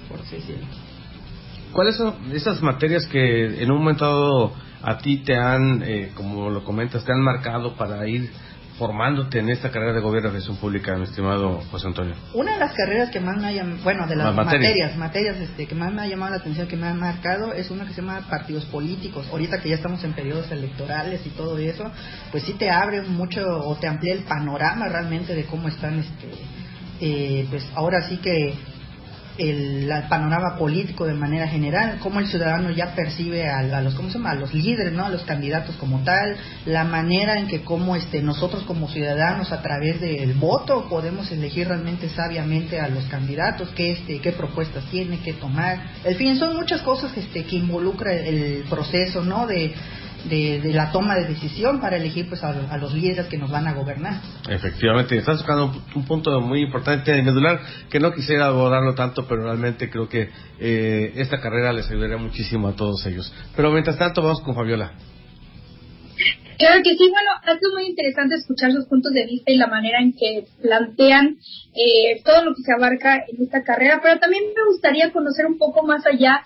[0.07, 0.67] por así decirlo.
[1.71, 6.49] ¿Cuáles son esas materias que en un momento dado a ti te han, eh, como
[6.49, 8.29] lo comentas, te han marcado para ir
[8.77, 12.15] formándote en esta carrera de gobierno de gestión pública, mi estimado José Antonio?
[12.33, 15.67] Una de las carreras que más me ha llamado, bueno, de las materias, materias, este,
[15.67, 18.01] que más me ha llamado la atención, que me han marcado, es una que se
[18.01, 19.27] llama partidos políticos.
[19.31, 21.89] Ahorita que ya estamos en periodos electorales y todo eso,
[22.31, 26.27] pues sí te abre mucho o te amplía el panorama realmente de cómo están, este,
[26.99, 28.53] eh, pues ahora sí que
[29.37, 34.17] el, panorama político de manera general, cómo el ciudadano ya percibe a, los ¿cómo se
[34.17, 34.31] llama?
[34.31, 35.05] a los líderes, ¿no?
[35.05, 39.61] a los candidatos como tal, la manera en que como este nosotros como ciudadanos a
[39.61, 45.19] través del voto podemos elegir realmente sabiamente a los candidatos, qué este qué propuestas tiene,
[45.19, 45.79] qué tomar.
[46.03, 49.47] En fin, son muchas cosas este que involucra el proceso, ¿no?
[49.47, 49.73] de
[50.25, 53.73] de, la toma de decisión para elegir pues a, los líderes que nos van a
[53.73, 54.21] gobernar.
[54.49, 57.59] Efectivamente, estás tocando un, punto muy importante y medular
[57.89, 62.67] que no quisiera abordarlo tanto, pero realmente creo que eh, esta carrera les ayudaría muchísimo
[62.67, 63.33] a todos ellos.
[63.55, 64.93] Pero mientras tanto, vamos con Fabiola.
[66.57, 69.67] Claro que sí, bueno, ha sido muy interesante escuchar sus puntos de vista y la
[69.67, 71.37] manera en que plantean
[71.73, 75.57] eh, todo lo que se abarca en esta carrera, pero también me gustaría conocer un
[75.57, 76.45] poco más allá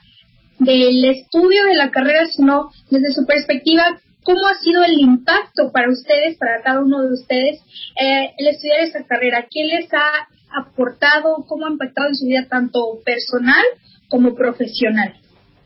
[0.59, 5.89] del estudio de la carrera, sino desde su perspectiva, cómo ha sido el impacto para
[5.89, 7.61] ustedes, para cada uno de ustedes,
[7.99, 9.47] eh, el estudiar esta carrera.
[9.49, 10.27] ¿Quién les ha
[10.59, 13.63] aportado, cómo ha impactado en su vida tanto personal
[14.09, 15.15] como profesional?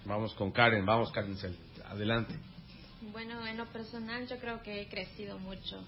[0.05, 1.35] Vamos con Karen, vamos Karen,
[1.85, 2.35] adelante.
[3.11, 5.83] Bueno, en lo personal yo creo que he crecido mucho.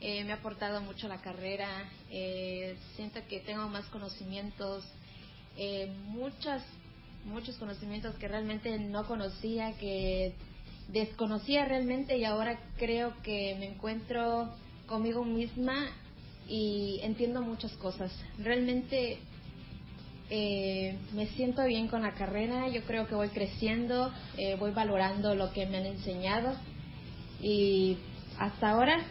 [0.00, 1.68] Eh, me ha aportado mucho la carrera.
[2.10, 4.84] Eh, siento que tengo más conocimientos,
[6.08, 6.62] muchas
[7.26, 10.34] muchos conocimientos que realmente no conocía, que
[10.88, 14.50] desconocía realmente y ahora creo que me encuentro
[14.86, 15.88] conmigo misma
[16.48, 18.12] y entiendo muchas cosas.
[18.38, 19.18] Realmente
[20.30, 25.34] eh, me siento bien con la carrera, yo creo que voy creciendo, eh, voy valorando
[25.34, 26.56] lo que me han enseñado
[27.42, 27.98] y
[28.38, 29.04] hasta ahora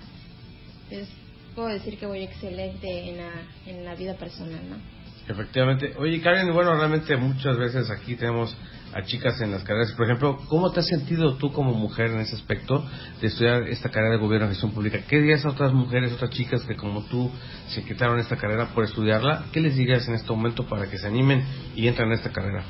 [0.89, 1.08] pues,
[1.54, 3.32] puedo decir que voy excelente en la,
[3.65, 4.94] en la vida personal, ¿no?
[5.28, 5.94] Efectivamente.
[5.98, 8.56] Oye, Karen, bueno, realmente muchas veces aquí tenemos
[8.94, 9.92] a chicas en las carreras.
[9.94, 12.86] Por ejemplo, ¿cómo te has sentido tú como mujer en ese aspecto
[13.20, 15.00] de estudiar esta carrera de gobierno y gestión pública?
[15.08, 17.32] ¿Qué dirías a otras mujeres, otras chicas que como tú
[17.68, 19.46] se quitaron esta carrera por estudiarla?
[19.52, 21.44] ¿Qué les dirías en este momento para que se animen
[21.76, 22.64] y entren en esta carrera?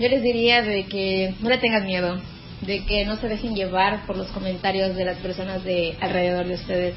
[0.00, 2.20] Yo les diría de que no le tengan miedo,
[2.62, 6.54] de que no se dejen llevar por los comentarios de las personas de alrededor de
[6.54, 6.94] ustedes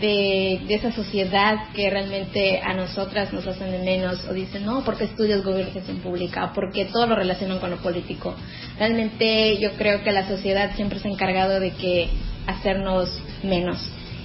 [0.00, 5.04] de, esa sociedad que realmente a nosotras nos hacen de menos o dicen, no, porque
[5.04, 8.34] estudias gobierno pública, porque todo lo relacionan con lo político.
[8.78, 12.08] Realmente yo creo que la sociedad siempre se ha encargado de que
[12.46, 13.10] hacernos
[13.42, 13.78] menos.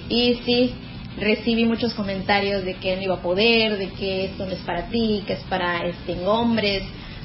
[0.10, 0.74] Y sí,
[1.18, 4.88] recibí muchos comentarios de que no iba a poder, de que esto no es para
[4.88, 6.84] ti, que es para este, hombres,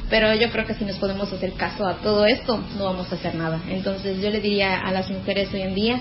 [0.09, 3.17] pero yo creo que si nos podemos hacer caso a todo esto, no vamos a
[3.17, 3.61] hacer nada.
[3.69, 6.01] Entonces yo le diría a las mujeres hoy en día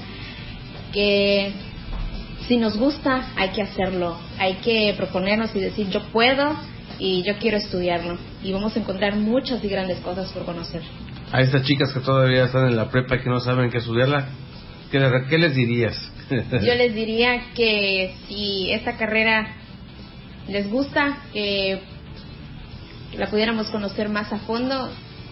[0.94, 1.52] que
[2.48, 4.18] si nos gusta, hay que hacerlo.
[4.38, 6.56] Hay que proponernos y decir, yo puedo
[7.00, 8.18] y yo quiero estudiarlo.
[8.44, 10.82] Y vamos a encontrar muchas y grandes cosas por conocer.
[11.32, 14.30] A estas chicas que todavía están en la prepa y que no saben qué estudiarla,
[14.92, 16.12] ¿qué, les dirías?
[16.30, 19.56] yo les diría que si esta carrera
[20.48, 21.82] les gusta, que
[23.18, 24.92] la pudiéramos conocer más a fondo,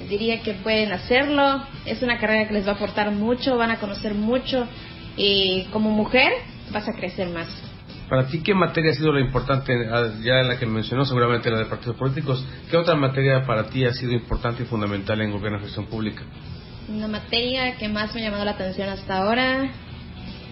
[0.10, 1.64] diría que pueden hacerlo.
[1.86, 4.68] Es una carrera que les va a aportar mucho, van a conocer mucho.
[5.16, 6.32] Y como mujer,
[6.72, 7.48] vas a crecer más.
[8.10, 9.74] Para ti, ¿qué materia ha sido la importante?
[9.92, 12.46] Ah, ya la que mencionó, seguramente la de partidos políticos.
[12.70, 16.24] ¿Qué otra materia para ti ha sido importante y fundamental en gobierno y gestión pública?
[16.90, 19.70] Una materia que más me ha llamado la atención hasta ahora,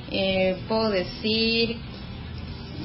[0.10, 1.78] eh, puedo decir,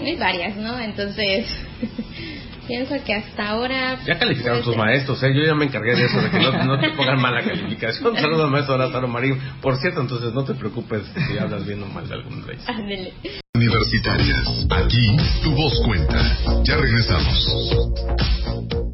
[0.00, 0.78] hay varias, ¿no?
[0.80, 1.46] Entonces,
[2.66, 3.98] Pienso que hasta ahora...
[4.04, 5.32] Ya calificaron tus maestros, ¿eh?
[5.34, 8.16] Yo ya me encargué de eso, de que no, te pongan mala calificación.
[8.16, 9.38] Saludos al maestro Lázaro Marín.
[9.60, 12.58] Por cierto, entonces no te preocupes si hablas bien o mal de algún rey.
[13.54, 16.36] Universitarias, aquí tu voz cuenta.
[16.64, 18.85] Ya regresamos.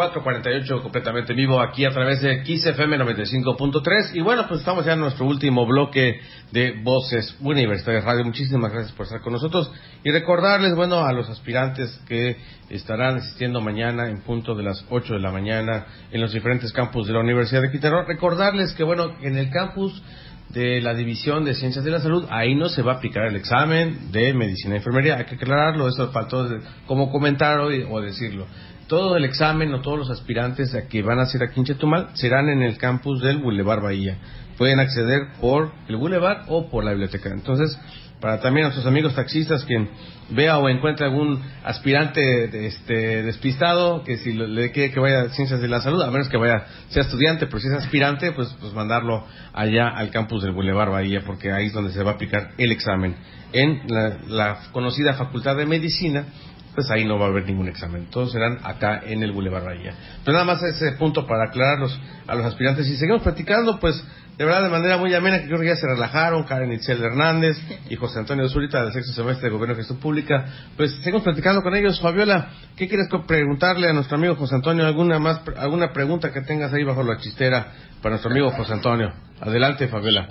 [0.00, 5.00] 448 completamente vivo aquí a través de XFM 95.3 y bueno pues estamos ya en
[5.00, 6.20] nuestro último bloque
[6.52, 8.24] de Voces Universitarias Radio.
[8.24, 9.70] Muchísimas gracias por estar con nosotros.
[10.02, 12.38] Y recordarles bueno a los aspirantes que
[12.70, 17.06] estarán asistiendo mañana en punto de las 8 de la mañana en los diferentes campus
[17.06, 18.02] de la Universidad de Quintero.
[18.04, 20.02] Recordarles que bueno en el campus
[20.48, 23.36] de la División de Ciencias de la Salud, ahí no se va a aplicar el
[23.36, 26.48] examen de medicina y enfermería, hay que aclararlo, eso faltó
[26.86, 28.46] como comentar o decirlo
[28.90, 32.48] todo el examen o todos los aspirantes que van a hacer aquí en Chetumal serán
[32.48, 34.18] en el campus del Boulevard Bahía.
[34.58, 37.30] Pueden acceder por el Boulevard o por la biblioteca.
[37.30, 37.78] Entonces,
[38.20, 39.88] para también a nuestros amigos taxistas, quien
[40.30, 45.60] vea o encuentre algún aspirante este, despistado, que si le quiere que vaya a Ciencias
[45.60, 48.74] de la Salud, a menos que vaya, sea estudiante, pero si es aspirante, pues, pues
[48.74, 52.50] mandarlo allá al campus del Boulevard Bahía, porque ahí es donde se va a aplicar
[52.58, 53.14] el examen.
[53.52, 53.82] En
[54.28, 56.26] la conocida Facultad de Medicina,
[56.74, 58.06] pues ahí no va a haber ningún examen.
[58.10, 59.94] Todos serán acá en el Boulevard Bahía.
[60.24, 62.86] Pero nada más ese punto para aclararlos a los aspirantes.
[62.88, 64.02] Y seguimos platicando, pues
[64.38, 67.58] de verdad de manera muy amena, que creo que ya se relajaron, Karen Itzel Hernández
[67.90, 70.46] y José Antonio Zurita del sexto semestre de Gobierno de Gestión Pública.
[70.78, 72.00] Pues seguimos platicando con ellos.
[72.00, 74.86] Fabiola, ¿qué quieres preguntarle a nuestro amigo José Antonio?
[74.86, 77.66] ¿Alguna más, alguna pregunta que tengas ahí bajo la chistera
[78.00, 79.12] para nuestro amigo José Antonio?
[79.40, 80.26] Adelante, Fabiola.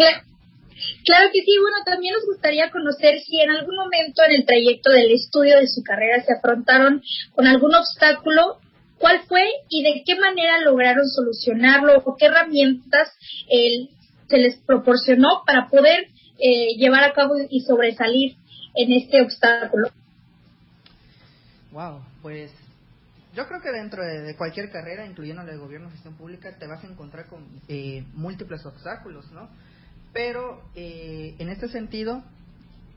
[1.06, 4.91] Claro que sí, bueno, también nos gustaría conocer si en algún momento en el trayecto
[4.91, 7.02] del estudio de su carrera se afrontaron
[7.34, 8.60] con algún obstáculo,
[8.97, 13.10] cuál fue y de qué manera lograron solucionarlo o qué herramientas
[14.28, 18.36] se les proporcionó para poder eh, llevar a cabo y sobresalir
[18.76, 19.89] en este obstáculo.
[21.72, 22.52] Wow, pues
[23.36, 26.84] yo creo que dentro de, cualquier carrera, incluyendo la de gobierno gestión pública, te vas
[26.84, 29.50] a encontrar con eh, múltiples obstáculos, ¿no?
[30.14, 32.24] Pero eh, en este sentido,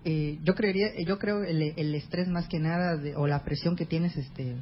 [0.04, 3.86] eh, yo creería, yo creo el, el estrés más que nada o la presión que
[3.86, 4.56] tienes este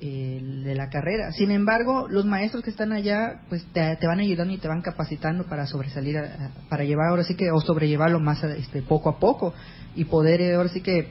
[0.00, 1.32] de la carrera.
[1.32, 5.44] Sin embargo, los maestros que están allá, pues te, van ayudando y te van capacitando
[5.44, 6.16] para sobresalir,
[6.68, 9.54] para llevar ahora sí que o sobrellevarlo más este poco a poco
[9.94, 11.08] y poder eh, ahora sí que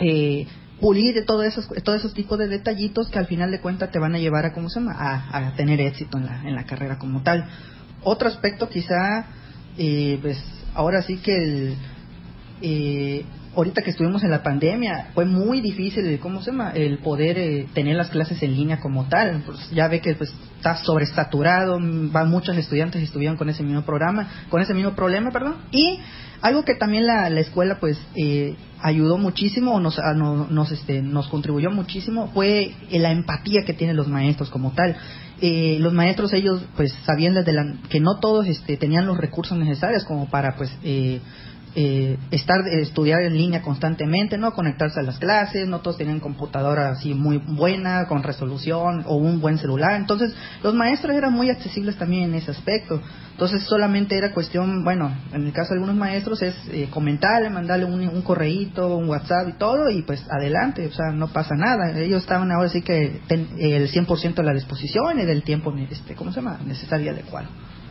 [0.00, 0.46] eh,
[0.80, 4.14] pulir todos esos todos esos tipos de detallitos que al final de cuentas te van
[4.14, 6.98] a llevar a cómo se llama a, a tener éxito en la en la carrera
[6.98, 7.48] como tal.
[8.02, 9.26] Otro aspecto quizá
[9.76, 10.42] y pues
[10.74, 11.76] ahora sí que el,
[12.62, 17.38] eh, ahorita que estuvimos en la pandemia fue muy difícil cómo se llama el poder
[17.38, 19.42] eh, tener las clases en línea como tal.
[19.44, 24.28] Pues ya ve que pues está sobresaturado van muchos estudiantes estuvieron con ese mismo programa
[24.48, 25.56] con ese mismo problema perdón.
[25.72, 25.98] Y
[26.42, 31.28] algo que también la, la escuela pues eh, ayudó muchísimo o nos, nos, este, nos
[31.28, 34.96] contribuyó muchísimo fue la empatía que tienen los maestros como tal
[35.40, 39.56] eh, los maestros ellos pues sabían desde la, que no todos este, tenían los recursos
[39.56, 41.20] necesarios como para pues eh,
[41.74, 46.90] eh, estar estudiar en línea constantemente no conectarse a las clases no todos tenían computadora
[46.90, 49.94] así muy buena con resolución o un buen celular.
[49.94, 53.00] Entonces los maestros eran muy accesibles también en ese aspecto.
[53.32, 57.84] Entonces solamente era cuestión bueno en el caso de algunos maestros es eh, comentarle mandarle
[57.84, 61.98] un, un correíto un WhatsApp y todo y pues adelante o sea no pasa nada.
[61.98, 66.32] Ellos estaban ahora sí que el 100% a la disposición y del tiempo este cómo
[66.32, 67.48] se llama necesario y adecuado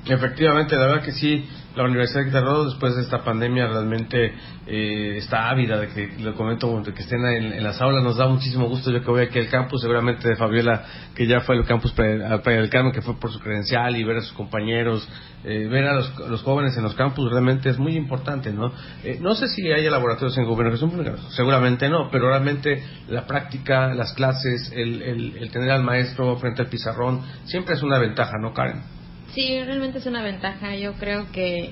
[0.09, 4.33] Efectivamente, la verdad que sí, la Universidad de Quintana después de esta pandemia realmente
[4.65, 8.27] eh, está ávida de que, lo comento, de que estén en, las aulas, nos da
[8.27, 10.83] muchísimo gusto, yo que voy aquí al campus, seguramente de Fabiola,
[11.13, 14.17] que ya fue al campus al del Carmen, que fue por su credencial y ver
[14.17, 15.07] a sus compañeros,
[15.43, 18.73] eh, ver a los, jóvenes en los campus realmente es muy importante, ¿no?
[19.03, 20.89] Eh, no sé si hay laboratorios en gobernación
[21.29, 25.03] seguramente no, pero realmente la práctica, las clases, el,
[25.37, 28.98] el tener al maestro frente al pizarrón, siempre es una ventaja, ¿no, Karen?
[29.33, 30.75] Sí, realmente es una ventaja.
[30.75, 31.71] Yo creo que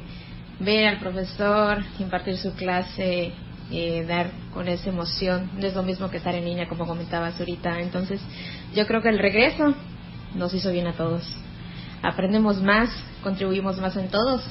[0.60, 3.34] ver al profesor impartir su clase,
[3.72, 7.40] eh, dar con esa emoción, no es lo mismo que estar en línea, como comentabas
[7.40, 7.80] ahorita.
[7.80, 8.22] Entonces,
[8.76, 9.74] yo creo que el regreso
[10.36, 11.24] nos hizo bien a todos.
[12.02, 12.90] Aprendemos más,
[13.24, 14.44] contribuimos más en todos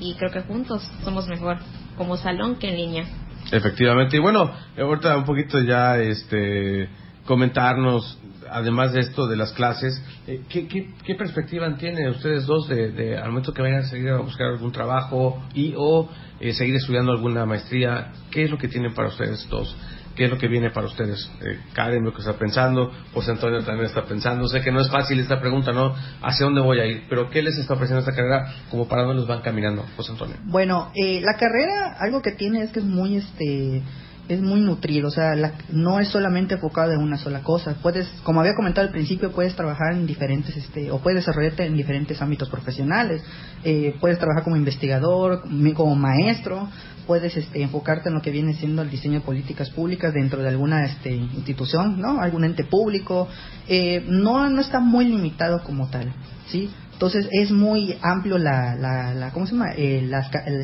[0.00, 1.58] y creo que juntos somos mejor
[1.96, 3.04] como salón que en línea.
[3.52, 4.16] Efectivamente.
[4.16, 6.88] Y bueno, ahorita un poquito ya este
[7.26, 8.18] comentarnos,
[8.50, 13.28] además de esto de las clases, eh, ¿qué, qué, perspectiva tienen ustedes dos de, al
[13.28, 16.08] momento que vayan a seguir a buscar algún trabajo y o
[16.40, 18.12] eh, seguir estudiando alguna maestría?
[18.30, 19.76] ¿Qué es lo que tienen para ustedes dos?
[20.14, 21.28] ¿Qué es lo que viene para ustedes?
[21.40, 24.46] Eh, Karen, lo que está pensando, José Antonio también está pensando.
[24.46, 25.92] Sé que no es fácil esta pregunta, ¿no?
[26.22, 27.04] ¿Hacia dónde voy a ir?
[27.08, 28.54] Pero ¿qué les está ofreciendo esta carrera?
[28.70, 30.36] como para dónde los van caminando, José Antonio?
[30.44, 33.82] Bueno, eh, la carrera, algo que tiene es que es muy, este,
[34.28, 35.34] es muy nutrido, o sea,
[35.70, 37.76] no es solamente enfocado en una sola cosa.
[37.82, 41.76] Puedes, como había comentado al principio, puedes trabajar en diferentes, este, o puedes desarrollarte en
[41.76, 43.22] diferentes ámbitos profesionales.
[43.64, 45.42] Eh, puedes trabajar como investigador,
[45.74, 46.68] como maestro,
[47.06, 50.48] puedes este, enfocarte en lo que viene siendo el diseño de políticas públicas dentro de
[50.48, 52.20] alguna este, institución, ¿no?
[52.20, 53.28] Algún ente público.
[53.68, 56.12] Eh, no, no está muy limitado como tal,
[56.46, 56.70] ¿sí?
[56.94, 59.72] Entonces es muy amplio la, la, ¿cómo se llama?
[59.76, 60.08] Eh,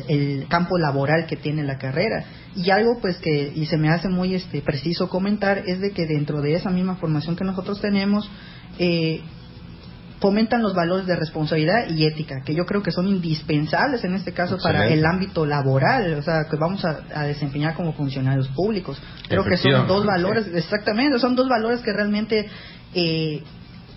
[0.07, 2.23] el, campo laboral que tiene la carrera.
[2.55, 6.05] Y algo pues que, y se me hace muy este, preciso comentar, es de que
[6.05, 8.29] dentro de esa misma formación que nosotros tenemos,
[8.79, 9.21] eh,
[10.21, 14.31] fomentan los valores de responsabilidad y ética, que yo creo que son indispensables en este
[14.31, 19.01] caso para el ámbito laboral, o sea, que vamos a, desempeñar como funcionarios públicos.
[19.27, 22.47] Creo que son dos valores, exactamente, son dos valores que realmente
[22.93, 23.43] eh,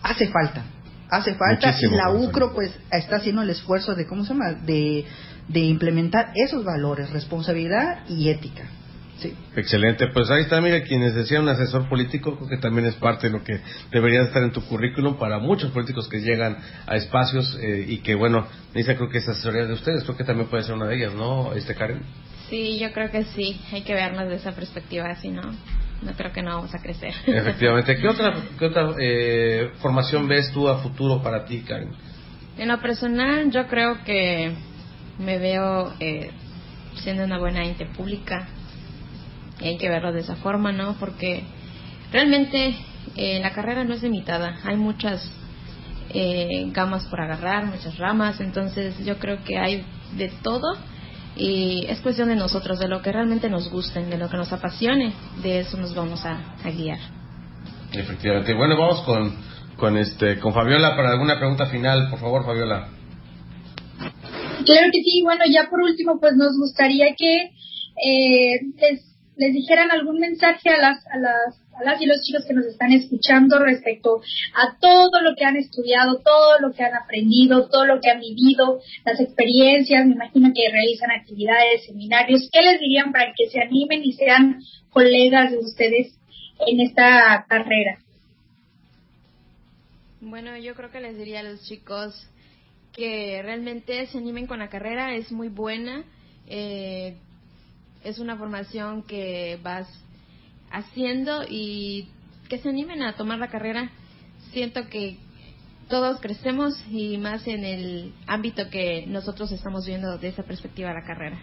[0.02, 0.64] hace falta
[1.10, 5.04] hace falta y la UCRO pues está haciendo el esfuerzo de, ¿cómo se llama?, de,
[5.48, 8.64] de implementar esos valores, responsabilidad y ética.
[9.18, 9.32] Sí.
[9.54, 13.28] Excelente, pues ahí está, mira, quienes decían un asesor político, creo que también es parte
[13.28, 13.60] de lo que
[13.92, 18.16] debería estar en tu currículum para muchos políticos que llegan a espacios eh, y que,
[18.16, 20.96] bueno, dice creo que es asesoría de ustedes, creo que también puede ser una de
[20.96, 22.02] ellas, ¿no, este Karen?
[22.50, 25.42] Sí, yo creo que sí, hay que vernos de esa perspectiva así, ¿no?
[26.02, 27.14] No creo que no vamos a crecer.
[27.26, 27.96] Efectivamente.
[27.96, 31.90] ¿Qué otra, qué otra eh, formación ves tú a futuro para ti, Karen?
[32.56, 34.54] En lo personal, yo creo que
[35.18, 36.30] me veo eh,
[36.96, 38.48] siendo una buena ente pública.
[39.60, 40.94] Y hay que verlo de esa forma, ¿no?
[40.98, 41.42] Porque
[42.12, 42.76] realmente
[43.16, 44.58] eh, la carrera no es limitada.
[44.64, 45.30] Hay muchas
[46.10, 48.40] eh, gamas por agarrar, muchas ramas.
[48.40, 49.84] Entonces, yo creo que hay
[50.16, 50.76] de todo
[51.36, 54.52] y es cuestión de nosotros, de lo que realmente nos guste, de lo que nos
[54.52, 55.12] apasione,
[55.42, 56.98] de eso nos vamos a, guiar.
[57.92, 58.54] Efectivamente.
[58.54, 59.34] Bueno, vamos con,
[59.76, 62.88] con, este, con Fabiola para alguna pregunta final, por favor, Fabiola.
[64.64, 65.22] Claro que sí.
[65.22, 67.50] Bueno, ya por último, pues nos gustaría que
[68.04, 72.44] eh, les, les dijeran algún mensaje a las, a las a las y los chicos
[72.46, 74.20] que nos están escuchando respecto
[74.54, 78.20] a todo lo que han estudiado, todo lo que han aprendido, todo lo que han
[78.20, 83.60] vivido, las experiencias, me imagino que realizan actividades, seminarios, ¿qué les dirían para que se
[83.60, 84.60] animen y sean
[84.90, 86.16] colegas de ustedes
[86.66, 87.98] en esta carrera?
[90.20, 92.14] Bueno, yo creo que les diría a los chicos
[92.92, 96.04] que realmente se animen con la carrera, es muy buena,
[96.46, 97.16] eh,
[98.04, 99.88] es una formación que vas
[100.70, 102.08] haciendo y
[102.48, 103.90] que se animen a tomar la carrera.
[104.52, 105.18] Siento que
[105.88, 111.04] todos crecemos y más en el ámbito que nosotros estamos viendo de esa perspectiva la
[111.04, 111.40] carrera.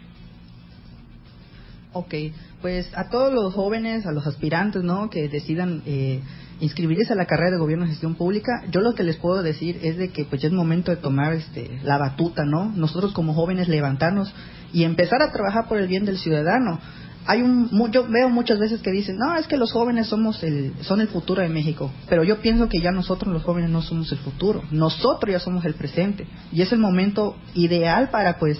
[1.93, 2.14] Ok,
[2.62, 5.09] pues a todos los jóvenes, a los aspirantes, ¿no?
[5.09, 6.22] Que decidan eh,
[6.62, 9.80] inscribirse a la carrera de gobierno y gestión pública, yo lo que les puedo decir
[9.84, 12.72] es de que pues ya es momento de tomar este, la batuta, ¿no?
[12.74, 14.34] Nosotros como jóvenes levantarnos
[14.74, 16.80] y empezar a trabajar por el bien del ciudadano.
[17.26, 20.74] Hay un yo veo muchas veces que dicen no es que los jóvenes somos el
[20.82, 24.11] son el futuro de México pero yo pienso que ya nosotros los jóvenes no somos
[24.11, 28.59] el futuro nosotros ya somos el presente y es el momento ideal para pues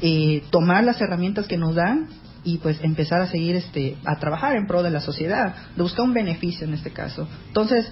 [0.00, 2.08] eh, tomar las herramientas que nos dan
[2.42, 6.04] y pues empezar a seguir este a trabajar en pro de la sociedad de buscar
[6.04, 7.28] un beneficio en este caso.
[7.48, 7.90] Entonces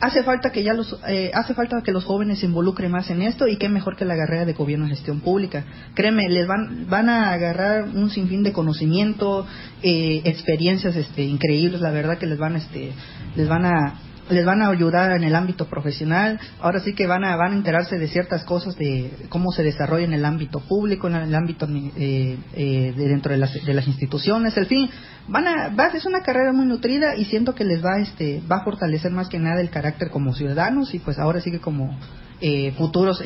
[0.00, 3.22] hace falta que ya los eh, hace falta que los jóvenes se involucren más en
[3.22, 5.64] esto y qué mejor que la carrera de gobierno y gestión pública.
[5.94, 9.46] Créeme les van van a agarrar un sinfín de conocimiento
[9.82, 12.92] eh, experiencias este increíbles la verdad que les van este
[13.36, 17.24] les van a les van a ayudar en el ámbito profesional, ahora sí que van
[17.24, 21.08] a, van a enterarse de ciertas cosas de cómo se desarrolla en el ámbito público,
[21.08, 24.90] en el ámbito eh, eh, de dentro de las, de las instituciones, el fin,
[25.28, 28.56] van a, va, es una carrera muy nutrida y siento que les va, este, va
[28.56, 31.96] a fortalecer más que nada el carácter como ciudadanos y pues ahora sí que como
[32.40, 33.22] eh, futuros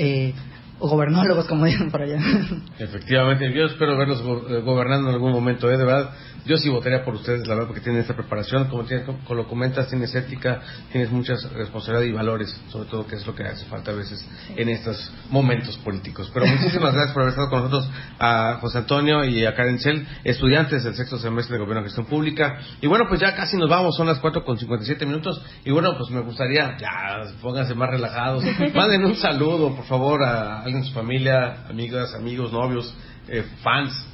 [0.80, 2.18] eh, gobernólogos, como dicen por allá.
[2.78, 5.76] Efectivamente, yo espero verlos gobernando en algún momento, ¿eh?
[5.76, 6.10] de verdad
[6.44, 9.46] yo sí votaría por ustedes, la verdad, porque tienen esta preparación, como, tienes, como lo
[9.46, 10.60] comentas, tienes ética,
[10.90, 14.26] tienes muchas responsabilidades y valores, sobre todo que es lo que hace falta a veces
[14.56, 16.30] en estos momentos políticos.
[16.32, 20.06] Pero muchísimas gracias por haber estado con nosotros a José Antonio y a Karen Cel,
[20.24, 22.58] estudiantes del sexto semestre de Gobierno y Gestión Pública.
[22.80, 25.42] Y bueno, pues ya casi nos vamos, son las 4 con 57 minutos.
[25.64, 30.64] Y bueno, pues me gustaría, ya, pónganse más relajados, manden un saludo, por favor, a
[30.70, 32.94] alguien de su familia, amigas, amigos, novios,
[33.28, 34.06] eh, fans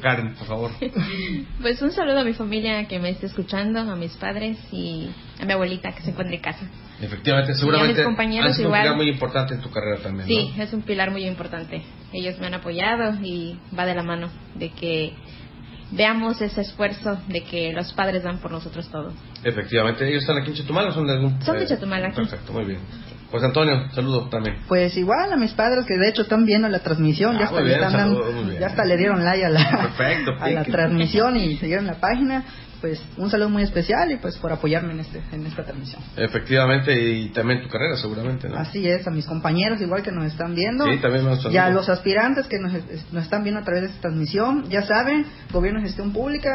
[0.00, 0.70] Karen, por favor.
[1.60, 5.08] Pues un saludo a mi familia que me esté escuchando, a mis padres y
[5.40, 6.66] a mi abuelita que se encuentre en casa.
[7.00, 8.82] Efectivamente, seguramente mis compañeros un igual.
[8.82, 10.26] pilar muy importante en tu carrera también.
[10.26, 10.62] Sí, ¿no?
[10.62, 11.82] es un pilar muy importante.
[12.12, 15.12] Ellos me han apoyado y va de la mano de que
[15.92, 19.12] veamos ese esfuerzo de que los padres dan por nosotros todo.
[19.44, 21.40] Efectivamente, ellos están aquí en Chetumal o son de algún.
[21.42, 22.16] Son de Chetumal, aquí.
[22.16, 22.80] Perfecto, muy bien.
[23.32, 24.58] Pues Antonio, saludo también.
[24.68, 27.60] Pues igual a mis padres que de hecho están viendo la transmisión, Ah, ya hasta,
[27.62, 31.56] bien, están dando- ya hasta le dieron like a la, Perfecto, a la transmisión y
[31.56, 32.44] siguieron la página.
[32.82, 36.02] Pues un saludo muy especial y pues por apoyarme en este en esta transmisión.
[36.16, 38.56] Efectivamente, y también tu carrera, seguramente, ¿no?
[38.56, 40.84] Así es, a mis compañeros igual que nos están viendo.
[40.86, 42.72] Sí, también nos Y a los aspirantes que nos,
[43.12, 46.50] nos están viendo a través de esta transmisión, ya saben, Gobierno de Gestión Pública,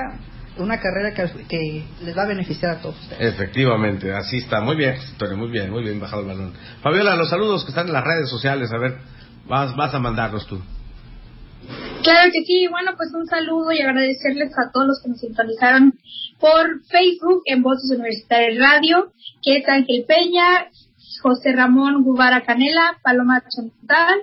[0.59, 3.33] una carrera que, que les va a beneficiar a todos ustedes.
[3.33, 4.61] Efectivamente, así está.
[4.61, 4.95] Muy bien,
[5.37, 6.53] muy bien, muy bien bajado el balón.
[6.81, 8.97] Fabiola, los saludos que están en las redes sociales, a ver,
[9.47, 10.61] vas, vas a mandarlos tú.
[12.03, 15.93] Claro que sí, bueno, pues un saludo y agradecerles a todos los que nos sintonizaron
[16.39, 19.11] por Facebook en Voces Universitarias Radio,
[19.43, 20.67] que es Ángel Peña,
[21.21, 24.19] José Ramón Gubara Canela, Paloma Chantal,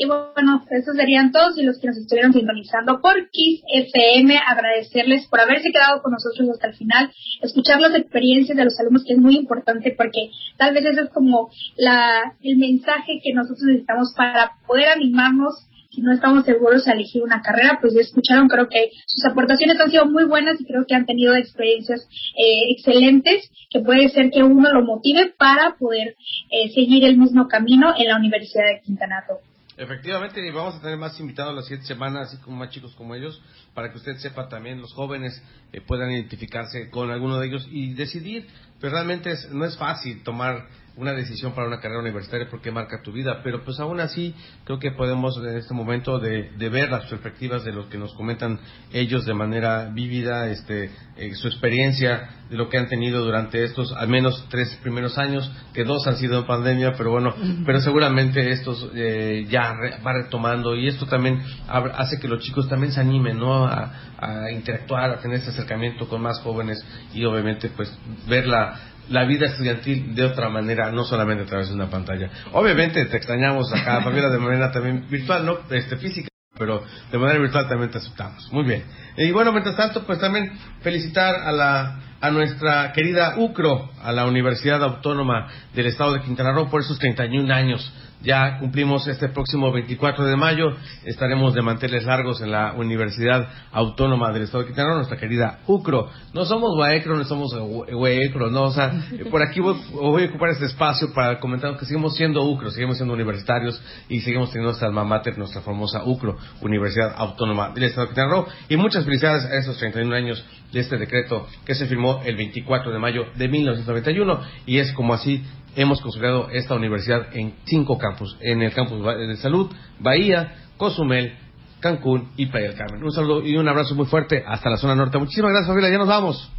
[0.00, 5.26] y bueno, esos serían todos y los que nos estuvieron sintonizando por Kiss FM, agradecerles
[5.26, 9.12] por haberse quedado con nosotros hasta el final, escuchar las experiencias de los alumnos, que
[9.12, 14.14] es muy importante porque tal vez ese es como la, el mensaje que nosotros necesitamos
[14.16, 18.68] para poder animarnos si no estamos seguros a elegir una carrera, pues ya escucharon, creo
[18.70, 23.50] que sus aportaciones han sido muy buenas y creo que han tenido experiencias eh, excelentes,
[23.68, 26.14] que puede ser que uno lo motive para poder
[26.50, 29.49] eh, seguir el mismo camino en la Universidad de Quintana Roo.
[29.80, 33.14] Efectivamente, y vamos a tener más invitados la siguiente semana, así como más chicos como
[33.14, 33.40] ellos,
[33.72, 37.94] para que usted sepa también, los jóvenes eh, puedan identificarse con alguno de ellos y
[37.94, 38.46] decidir.
[38.78, 40.68] Pero realmente es- no es fácil tomar
[41.00, 44.34] una decisión para una carrera universitaria porque marca tu vida, pero pues aún así
[44.64, 48.12] creo que podemos en este momento de, de ver las perspectivas de lo que nos
[48.14, 48.60] comentan
[48.92, 53.92] ellos de manera vívida, este, eh, su experiencia de lo que han tenido durante estos
[53.92, 57.34] al menos tres primeros años, que dos han sido en pandemia, pero bueno,
[57.64, 62.68] pero seguramente estos eh, ya re- va retomando y esto también hace que los chicos
[62.68, 63.64] también se animen, ¿no?
[63.66, 66.84] A, a interactuar, a tener este acercamiento con más jóvenes
[67.14, 67.96] y obviamente pues
[68.28, 68.78] ver la,
[69.10, 72.30] la vida estudiantil de otra manera, no solamente a través de una pantalla.
[72.52, 77.38] Obviamente te extrañamos acá, Fabiola, de manera también virtual, no este, física, pero de manera
[77.40, 78.50] virtual también te aceptamos.
[78.52, 78.84] Muy bien.
[79.16, 84.26] Y bueno, mientras tanto, pues también felicitar a la a nuestra querida UCRO, a la
[84.26, 87.92] Universidad Autónoma del Estado de Quintana Roo por esos 31 años.
[88.22, 94.30] Ya cumplimos este próximo 24 de mayo, estaremos de manteles largos en la Universidad Autónoma
[94.30, 96.10] del Estado de Quintana nuestra querida UCRO.
[96.34, 97.54] No somos Guaecro, no somos
[97.90, 98.92] Huecro, no, o sea,
[99.30, 102.98] por aquí voy, voy a ocupar este espacio para comentar que seguimos siendo UCRO, seguimos
[102.98, 108.02] siendo universitarios y seguimos teniendo nuestra alma mater, nuestra famosa UCRO, Universidad Autónoma del Estado
[108.02, 108.46] de Quintana Roo.
[108.68, 112.92] Y muchas felicidades a esos 31 años de este decreto que se firmó el 24
[112.92, 115.42] de mayo de 1991 y es como así
[115.76, 121.36] hemos consolidado esta universidad en cinco campus, en el campus de salud, Bahía, Cozumel,
[121.80, 123.02] Cancún y Playa del Carmen.
[123.02, 125.18] Un saludo y un abrazo muy fuerte hasta la zona norte.
[125.18, 125.90] Muchísimas gracias, Fabiola.
[125.90, 126.50] Ya nos vamos.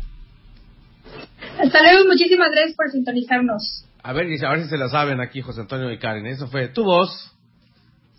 [1.64, 3.86] Hasta luego, muchísimas gracias por sintonizarnos.
[4.04, 6.26] A ver, a ver si se la saben aquí, José Antonio y Karen.
[6.26, 7.32] Eso fue tu voz.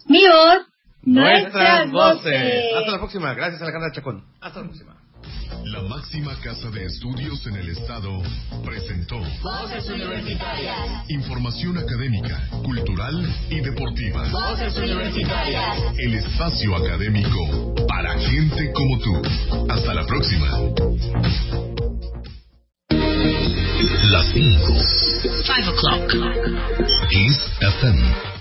[0.06, 0.66] Mi voz,
[1.04, 2.22] Nuestras nuestras voces.
[2.24, 2.64] voces.
[2.78, 3.34] Hasta la próxima.
[3.34, 4.24] Gracias, Alejandra Chacón.
[4.40, 4.96] Hasta la próxima.
[5.64, 8.22] La máxima casa de estudios en el estado
[8.64, 10.76] presentó Voces universitarias.
[11.08, 14.28] información académica, cultural y deportiva.
[14.30, 15.78] Voces universitarias.
[15.98, 19.22] El espacio académico para gente como tú.
[19.70, 20.48] Hasta la próxima.
[24.10, 24.66] Las 5.
[25.22, 26.12] 5 o'clock.
[27.08, 28.31] Kiss FM.